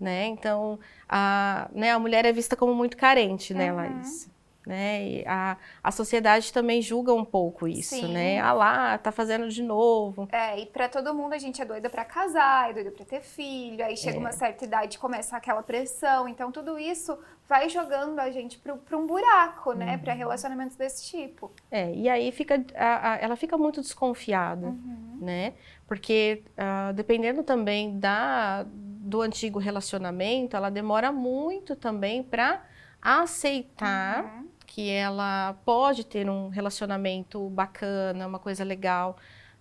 né? 0.00 0.26
Então, 0.26 0.78
a, 1.08 1.68
né, 1.72 1.90
a 1.92 1.98
mulher 1.98 2.24
é 2.24 2.32
vista 2.32 2.56
como 2.56 2.74
muito 2.74 2.96
carente, 2.96 3.52
né, 3.52 3.70
uhum. 3.70 3.76
Larissa? 3.76 4.30
Né? 4.66 5.08
E 5.08 5.24
a, 5.26 5.56
a 5.82 5.90
sociedade 5.90 6.52
também 6.52 6.82
julga 6.82 7.12
um 7.14 7.24
pouco 7.24 7.66
isso, 7.66 7.96
Sim. 7.96 8.12
né? 8.12 8.38
Ah 8.38 8.52
lá, 8.52 8.98
tá 8.98 9.10
fazendo 9.10 9.48
de 9.48 9.62
novo. 9.62 10.28
É, 10.30 10.60
e 10.60 10.66
para 10.66 10.88
todo 10.88 11.14
mundo 11.14 11.32
a 11.32 11.38
gente 11.38 11.62
é 11.62 11.64
doida 11.64 11.88
para 11.88 12.04
casar, 12.04 12.70
é 12.70 12.74
doida 12.74 12.90
para 12.90 13.04
ter 13.04 13.22
filho, 13.22 13.82
aí 13.84 13.96
chega 13.96 14.18
é. 14.18 14.20
uma 14.20 14.32
certa 14.32 14.64
idade 14.64 14.98
começa 14.98 15.36
aquela 15.36 15.62
pressão, 15.62 16.28
então 16.28 16.52
tudo 16.52 16.78
isso 16.78 17.18
vai 17.48 17.68
jogando 17.68 18.20
a 18.20 18.30
gente 18.30 18.58
para 18.58 18.96
um 18.96 19.06
buraco, 19.08 19.72
né? 19.72 19.94
Uhum. 19.94 19.98
Para 19.98 20.12
relacionamentos 20.12 20.76
desse 20.76 21.06
tipo. 21.06 21.50
É, 21.68 21.92
e 21.92 22.08
aí 22.08 22.30
fica, 22.30 22.64
a, 22.76 23.14
a, 23.14 23.16
ela 23.16 23.34
fica 23.34 23.58
muito 23.58 23.80
desconfiada, 23.80 24.68
uhum. 24.68 25.18
né? 25.20 25.54
Porque 25.90 26.44
uh, 26.50 26.92
dependendo 26.92 27.42
também 27.42 27.98
da, 27.98 28.64
do 28.64 29.22
antigo 29.22 29.58
relacionamento, 29.58 30.56
ela 30.56 30.70
demora 30.70 31.10
muito 31.10 31.74
também 31.74 32.22
para 32.22 32.62
aceitar 33.02 34.22
uhum. 34.22 34.48
que 34.64 34.88
ela 34.88 35.54
pode 35.64 36.06
ter 36.06 36.30
um 36.30 36.46
relacionamento 36.46 37.48
bacana, 37.48 38.24
uma 38.24 38.38
coisa 38.38 38.62
legal. 38.62 39.16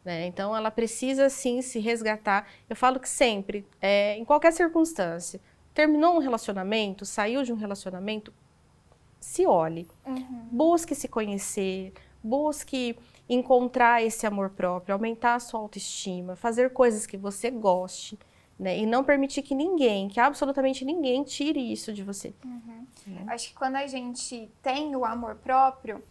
Né? 0.05 0.27
Então, 0.27 0.55
ela 0.55 0.69
precisa 0.69 1.29
sim 1.29 1.63
se 1.63 1.79
resgatar. 1.79 2.45
Eu 2.69 2.75
falo 2.75 2.99
que 2.99 3.09
sempre, 3.09 3.65
é, 3.81 4.15
em 4.15 4.23
qualquer 4.23 4.53
circunstância, 4.53 5.41
terminou 5.73 6.15
um 6.15 6.19
relacionamento, 6.19 7.07
saiu 7.07 7.41
de 7.41 7.51
um 7.51 7.55
relacionamento, 7.55 8.31
se 9.19 9.47
olhe, 9.47 9.87
uhum. 10.05 10.47
busque 10.51 10.93
se 10.93 11.07
conhecer, 11.07 11.91
busque 12.23 12.95
encontrar 13.29 14.03
esse 14.03 14.25
amor 14.25 14.49
próprio, 14.49 14.93
aumentar 14.93 15.35
a 15.35 15.39
sua 15.39 15.59
autoestima, 15.59 16.35
fazer 16.35 16.73
coisas 16.73 17.05
que 17.05 17.15
você 17.15 17.51
goste. 17.51 18.17
Né? 18.57 18.79
E 18.79 18.85
não 18.85 19.05
permitir 19.05 19.41
que 19.41 19.55
ninguém, 19.55 20.09
que 20.09 20.19
absolutamente 20.19 20.83
ninguém, 20.83 21.23
tire 21.23 21.71
isso 21.71 21.93
de 21.93 22.03
você. 22.03 22.33
Uhum. 22.43 22.85
Né? 23.07 23.25
Acho 23.27 23.49
que 23.49 23.55
quando 23.55 23.77
a 23.77 23.87
gente 23.87 24.51
tem 24.61 24.93
o 24.97 25.05
amor 25.05 25.35
próprio, 25.35 26.03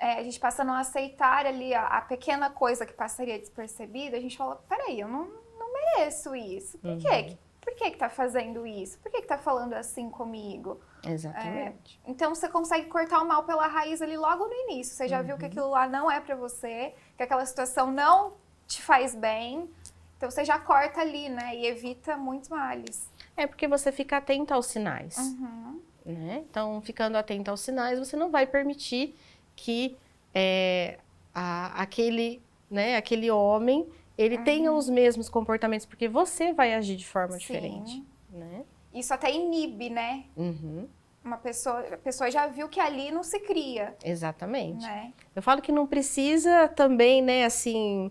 é, 0.00 0.14
a 0.14 0.22
gente 0.24 0.40
passa 0.40 0.62
a 0.62 0.64
não 0.64 0.74
aceitar 0.74 1.46
ali 1.46 1.72
a, 1.72 1.86
a, 1.86 2.00
pequena 2.00 2.50
coisa 2.50 2.84
que 2.84 2.92
passaria 2.92 3.38
despercebida, 3.38 4.16
a 4.16 4.20
gente 4.20 4.36
fala, 4.36 4.56
peraí, 4.68 4.98
eu 4.98 5.06
não, 5.06 5.28
não 5.56 5.72
mereço 5.72 6.34
isso. 6.34 6.76
Por 6.78 6.90
uhum. 6.90 6.98
quê? 6.98 7.36
Por 7.60 7.74
que 7.76 7.92
que 7.92 7.96
tá 7.96 8.08
fazendo 8.08 8.66
isso? 8.66 8.98
Por 8.98 9.12
que 9.12 9.20
que 9.20 9.28
tá 9.28 9.38
falando 9.38 9.74
assim 9.74 10.10
comigo? 10.10 10.80
Exatamente. 11.04 12.00
É, 12.04 12.10
então 12.10 12.34
você 12.34 12.48
consegue 12.48 12.86
cortar 12.86 13.20
o 13.20 13.26
mal 13.26 13.44
pela 13.44 13.66
raiz 13.66 14.00
ali 14.00 14.16
logo 14.16 14.46
no 14.46 14.54
início. 14.54 14.94
Você 14.94 15.08
já 15.08 15.20
uhum. 15.20 15.26
viu 15.26 15.38
que 15.38 15.46
aquilo 15.46 15.70
lá 15.70 15.88
não 15.88 16.10
é 16.10 16.20
para 16.20 16.36
você, 16.36 16.94
que 17.16 17.22
aquela 17.22 17.44
situação 17.44 17.90
não 17.90 18.34
te 18.66 18.80
faz 18.80 19.14
bem. 19.14 19.68
Então 20.16 20.30
você 20.30 20.44
já 20.44 20.58
corta 20.58 21.00
ali, 21.00 21.28
né? 21.28 21.56
E 21.56 21.66
evita 21.66 22.16
muitos 22.16 22.48
males. 22.48 23.10
É 23.36 23.46
porque 23.46 23.66
você 23.66 23.90
fica 23.90 24.18
atento 24.18 24.54
aos 24.54 24.66
sinais. 24.66 25.16
Uhum. 25.18 25.80
Né? 26.04 26.44
Então, 26.48 26.80
ficando 26.82 27.16
atento 27.16 27.50
aos 27.50 27.60
sinais, 27.60 27.98
você 27.98 28.16
não 28.16 28.30
vai 28.30 28.46
permitir 28.46 29.16
que 29.54 29.96
é, 30.34 30.98
a, 31.34 31.82
aquele, 31.82 32.42
né, 32.70 32.96
aquele 32.96 33.30
homem 33.30 33.88
ele 34.16 34.36
uhum. 34.36 34.44
tenha 34.44 34.72
os 34.72 34.88
mesmos 34.88 35.28
comportamentos, 35.28 35.86
porque 35.86 36.08
você 36.08 36.52
vai 36.52 36.74
agir 36.74 36.96
de 36.96 37.06
forma 37.06 37.32
Sim. 37.32 37.38
diferente. 37.38 38.04
Né? 38.30 38.64
Isso 38.94 39.12
até 39.12 39.32
inibe, 39.32 39.90
né? 39.90 40.24
Uhum. 40.36 40.88
Uma 41.24 41.36
pessoa, 41.36 41.80
a 41.80 41.96
pessoa 41.96 42.30
já 42.30 42.46
viu 42.48 42.68
que 42.68 42.80
ali 42.80 43.10
não 43.10 43.22
se 43.22 43.38
cria. 43.40 43.96
Exatamente. 44.04 44.84
Né? 44.84 45.12
Eu 45.34 45.42
falo 45.42 45.62
que 45.62 45.70
não 45.70 45.86
precisa 45.86 46.66
também, 46.68 47.22
né, 47.22 47.44
assim, 47.44 48.10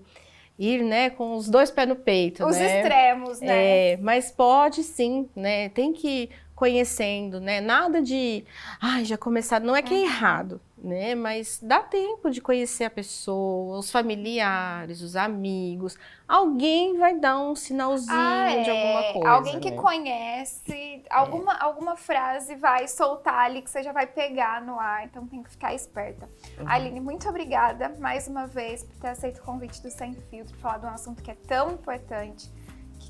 ir, 0.58 0.82
né, 0.84 1.10
com 1.10 1.36
os 1.36 1.50
dois 1.50 1.70
pés 1.70 1.90
no 1.90 1.96
peito, 1.96 2.46
os 2.46 2.56
né? 2.56 2.78
extremos, 2.78 3.42
né? 3.42 3.94
É, 3.94 3.98
mas 3.98 4.32
pode 4.32 4.84
sim, 4.84 5.30
né? 5.36 5.70
Tem 5.70 5.92
que 5.92 6.30
conhecendo, 6.56 7.42
né? 7.42 7.60
Nada 7.60 8.02
de, 8.02 8.46
ai, 8.80 9.04
já 9.04 9.18
começar, 9.18 9.60
não 9.60 9.76
é 9.76 9.82
que 9.82 9.94
é 9.94 9.98
uhum. 9.98 10.04
errado, 10.04 10.62
né? 10.84 11.14
Mas 11.14 11.60
dá 11.62 11.80
tempo 11.80 12.30
de 12.30 12.42
conhecer 12.42 12.86
a 12.86 12.90
pessoa, 12.90 13.78
os 13.78 13.92
familiares, 13.92 15.02
os 15.02 15.16
amigos. 15.16 15.98
Alguém 16.28 16.98
vai 16.98 17.18
dar 17.20 17.40
um 17.40 17.56
sinalzinho 17.56 18.18
ah, 18.18 18.52
é. 18.52 18.64
de 18.64 18.70
alguma 18.70 19.14
coisa. 19.14 19.30
Alguém 19.30 19.60
que 19.60 19.72
né? 19.72 19.78
conhece, 19.78 21.04
alguma, 21.10 21.54
é. 21.54 21.58
alguma 21.62 21.96
frase 21.96 22.56
vai 22.56 22.88
soltar 22.88 23.46
ali 23.46 23.62
que 23.62 23.70
você 23.70 23.84
já 23.84 23.92
vai 23.92 24.08
pegar 24.08 24.62
no 24.62 24.80
ar, 24.80 25.06
então 25.06 25.28
tem 25.28 25.44
que 25.44 25.52
ficar 25.52 25.74
esperta. 25.74 26.28
Uhum. 26.58 26.68
Aline, 26.68 27.00
muito 27.00 27.30
obrigada 27.30 27.94
mais 28.00 28.28
uma 28.28 28.48
vez 28.48 28.84
por 28.84 28.96
ter 28.96 29.10
aceito 29.10 29.40
o 29.40 29.44
convite 29.44 29.82
do 29.82 29.92
Sem 29.92 30.14
Filtro, 30.30 30.58
falar 30.58 30.80
de 30.80 30.86
um 30.86 30.90
assunto 30.90 31.22
que 31.22 31.30
é 31.30 31.36
tão 31.48 31.72
importante 31.72 32.50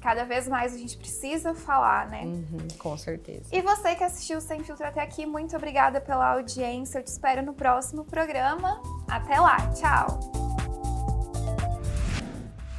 cada 0.02 0.26
vez 0.26 0.48
mais 0.48 0.74
a 0.74 0.78
gente 0.78 0.98
precisa 0.98 1.54
falar, 1.54 2.10
né? 2.10 2.24
Uhum, 2.24 2.68
com 2.80 2.98
certeza. 2.98 3.46
E 3.52 3.62
você 3.62 3.96
que 3.96 4.04
assistiu 4.04 4.42
Sem 4.42 4.64
Filtro 4.64 4.86
até 4.86 5.00
aqui, 5.00 5.28
muito 5.28 5.56
obrigada 5.56 6.02
pela 6.02 6.34
audiência. 6.34 6.98
Eu 6.98 7.04
te 7.04 7.08
espero 7.08 7.46
no 7.46 7.54
próximo 7.54 8.04
programa. 8.04 8.82
Até 9.08 9.40
lá, 9.40 9.58
tchau! 9.74 10.20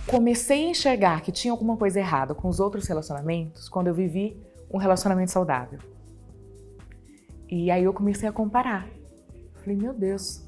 Comecei 0.07 0.67
a 0.67 0.71
enxergar 0.71 1.23
que 1.23 1.31
tinha 1.31 1.53
alguma 1.53 1.77
coisa 1.77 2.01
errada 2.01 2.35
com 2.35 2.49
os 2.49 2.59
outros 2.59 2.89
relacionamentos 2.89 3.69
quando 3.69 3.87
eu 3.87 3.95
vivi 3.95 4.37
um 4.69 4.77
relacionamento 4.77 5.31
saudável. 5.31 5.79
E 7.49 7.71
aí 7.71 7.85
eu 7.85 7.93
comecei 7.95 8.29
a 8.29 8.33
comparar. 8.33 8.89
Falei, 9.61 9.77
meu 9.77 9.95
Deus, 9.95 10.45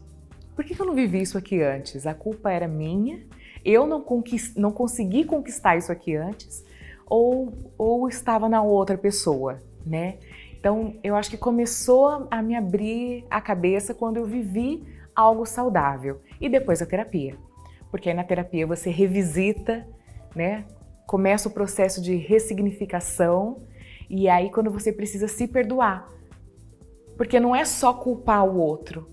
por 0.57 0.65
que 0.65 0.79
eu 0.79 0.85
não 0.85 0.95
vivi 0.95 1.21
isso 1.21 1.39
aqui 1.39 1.63
antes? 1.63 2.05
A 2.05 2.15
culpa 2.15 2.51
era 2.51 2.67
minha 2.67 3.25
eu 3.64 3.87
não, 3.87 4.00
conquist, 4.00 4.59
não 4.59 4.70
consegui 4.70 5.24
conquistar 5.24 5.77
isso 5.77 5.90
aqui 5.90 6.14
antes, 6.14 6.64
ou, 7.07 7.53
ou 7.79 8.09
estava 8.09 8.48
na 8.48 8.62
outra 8.62 8.98
pessoa, 8.98 9.62
né? 9.85 10.18
Então, 10.59 10.94
eu 11.05 11.14
acho 11.14 11.29
que 11.29 11.37
começou 11.37 12.27
a 12.31 12.42
me 12.42 12.57
abrir 12.57 13.27
a 13.31 13.40
cabeça 13.40 13.92
quando 13.92 14.16
eu 14.16 14.24
vivi 14.24 14.83
algo 15.14 15.44
saudável. 15.44 16.20
E 16.40 16.48
depois 16.48 16.81
a 16.81 16.87
terapia. 16.87 17.37
Porque 17.90 18.09
aí 18.09 18.14
na 18.14 18.24
terapia 18.24 18.66
você 18.66 18.90
revisita, 18.90 19.87
né? 20.35 20.64
Começa 21.07 21.48
o 21.48 21.53
processo 21.53 22.00
de 22.00 22.16
ressignificação 22.16 23.62
e 24.09 24.29
aí 24.29 24.50
quando 24.50 24.70
você 24.70 24.92
precisa 24.92 25.29
se 25.29 25.46
perdoar. 25.46 26.09
Porque 27.16 27.38
não 27.38 27.55
é 27.55 27.64
só 27.64 27.92
culpar 27.92 28.44
o 28.44 28.59
outro, 28.59 29.09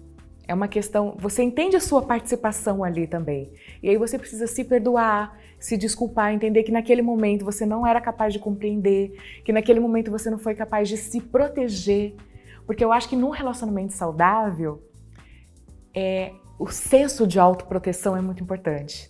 é 0.52 0.54
uma 0.54 0.68
questão, 0.68 1.16
você 1.18 1.42
entende 1.42 1.78
a 1.78 1.80
sua 1.80 2.02
participação 2.02 2.84
ali 2.84 3.08
também. 3.08 3.54
E 3.82 3.90
aí 3.90 3.96
você 3.96 4.20
precisa 4.20 4.46
se 4.46 4.66
perdoar, 4.66 5.40
se 5.58 5.78
desculpar, 5.78 6.34
entender 6.34 6.64
que 6.64 6.74
naquele 6.74 7.02
momento 7.02 7.46
você 7.46 7.66
não 7.66 7.88
era 7.88 8.02
capaz 8.02 8.34
de 8.34 8.40
compreender, 8.40 9.14
que 9.46 9.54
naquele 9.54 9.80
momento 9.80 10.12
você 10.12 10.30
não 10.30 10.38
foi 10.38 10.54
capaz 10.54 10.90
de 10.90 10.98
se 10.98 11.22
proteger. 11.22 12.16
Porque 12.66 12.84
eu 12.84 12.92
acho 12.92 13.08
que 13.08 13.16
num 13.16 13.30
relacionamento 13.30 13.94
saudável, 13.94 14.84
é, 15.96 16.34
o 16.60 16.68
senso 16.68 17.26
de 17.26 17.40
autoproteção 17.40 18.18
é 18.18 18.22
muito 18.22 18.44
importante. 18.44 19.10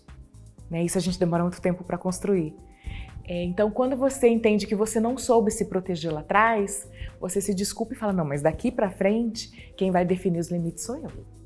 Né? 0.69 0.83
Isso 0.83 0.99
a 0.99 1.01
gente 1.01 1.17
demora 1.17 1.41
muito 1.41 1.59
tempo 1.59 1.83
para 1.83 1.97
construir. 1.97 2.55
É, 3.27 3.43
então, 3.45 3.71
quando 3.71 3.95
você 3.95 4.27
entende 4.27 4.67
que 4.67 4.75
você 4.75 4.99
não 4.99 5.17
soube 5.17 5.49
se 5.49 5.65
proteger 5.65 6.13
lá 6.13 6.19
atrás, 6.19 6.87
você 7.21 7.39
se 7.39 7.53
desculpa 7.53 7.93
e 7.93 7.97
fala: 7.97 8.11
não, 8.11 8.25
mas 8.25 8.41
daqui 8.41 8.71
para 8.71 8.89
frente, 8.89 9.73
quem 9.77 9.91
vai 9.91 10.03
definir 10.03 10.39
os 10.39 10.49
limites 10.49 10.83
sou 10.83 10.97
eu. 10.97 11.40